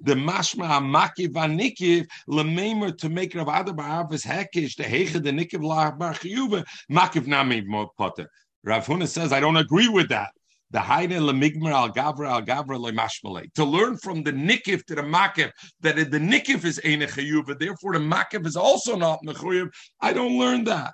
[0.02, 6.12] the mashma amaki lemeimer to make Rav Adar hekish the heche the nikiv la'ach bar
[6.12, 7.64] chiyuva makiv nami
[7.96, 8.28] potter.
[8.62, 10.30] Rav Huna says I don't agree with that.
[10.70, 13.46] The Haine Lemigmer al Gavra al Gavra Lemashmale.
[13.54, 15.50] To learn from the Nikif to the Makif
[15.80, 19.70] that the Nikif is Eine Chayuva, therefore the Makif is also not Mechuyev.
[20.00, 20.92] I don't learn that.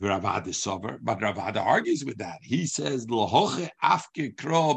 [0.00, 2.38] Ravada Sover, but Ravada argues with that.
[2.42, 4.74] He says, "Lo hocha afke kro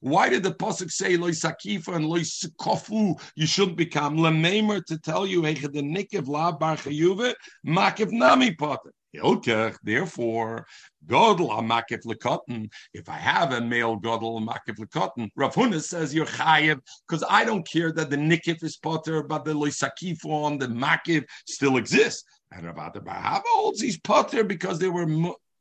[0.00, 3.18] Why did the Pasuk say Loi Sakifa and Loi Kofu?
[3.36, 7.34] You shouldn't become Lememer to tell you the Nikiv La Bar Chayuve,
[7.66, 8.92] Makiv Nami Potter.
[9.12, 10.66] Therefore,
[11.06, 12.70] Godel makif lekotten.
[12.94, 17.44] If I have a male Godel makif lekotten, Rav Huna says you're chayiv because I
[17.44, 22.24] don't care that the nikif is potter, but the loisakifon, the makif still exists.
[22.50, 25.06] And Rav Bahava holds he's potter because they were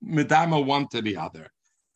[0.04, 1.50] medama one to the other.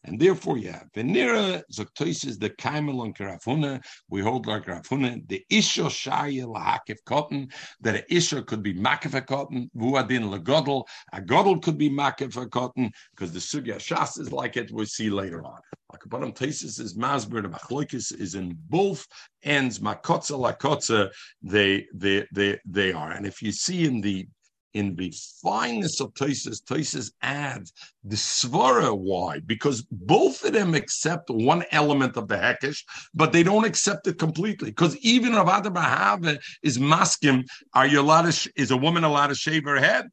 [0.06, 5.84] And therefore, yeah, Venera Zoktoisis the Kaimel on Karafuna, we hold like Karafuna, the Isha
[5.84, 7.50] Shaya Lahakif Cotton,
[7.82, 12.92] that a Isha could be Makif cotton, Vuadin Lagodel, a Godel could be Makif cotton,
[13.16, 15.60] because the Sugya Shas is like it, we'll see later on.
[15.94, 19.08] Akabaram Tesis is Masber, the Machloikis is in both
[19.44, 21.10] ends, Makotza Lakotza,
[21.42, 23.12] they, they, they, they are.
[23.12, 24.28] And if you see in the
[24.76, 25.12] in the
[25.42, 27.72] fineness of Tosis, Tosis adds
[28.04, 28.96] the Svara.
[28.96, 29.40] Why?
[29.40, 34.20] Because both of them accept one element of the Hekesh, but they don't accept it
[34.20, 34.72] completely.
[34.72, 39.36] Because even Ravada Bahava is maskim, are you allowed to, is a woman allowed to
[39.36, 40.08] shave her head?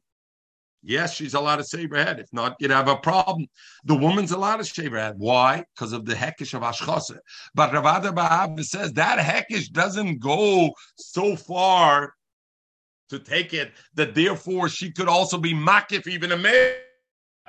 [0.81, 2.19] Yes, she's allowed to shave her head.
[2.19, 3.47] If not, you'd have a problem.
[3.83, 5.15] The woman's allowed to shave her head.
[5.17, 5.65] Why?
[5.75, 7.17] Because of the hekish of Ashchasa.
[7.53, 12.13] But Ravada Bahava says that hekish doesn't go so far
[13.09, 16.73] to take it that therefore she could also be makif, even a man.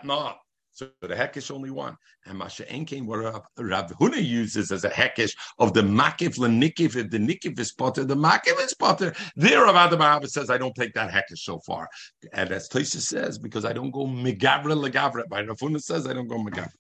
[0.03, 0.35] No.
[0.75, 1.97] So the hekish only one.
[2.27, 3.21] And Masha Enkein, where
[3.59, 8.05] Rav Huna uses as a hekish of the makif lenikif, if the nikif is potter,
[8.05, 9.15] the makif is potter.
[9.37, 11.89] There Rav Adam says, I don't take that hekish so far.
[12.33, 15.29] And as Taisa says, because I don't go megavra legavra.
[15.29, 16.73] By Rav Huna says, I don't go megavra.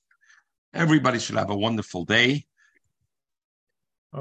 [0.72, 2.46] Everybody should have a wonderful day.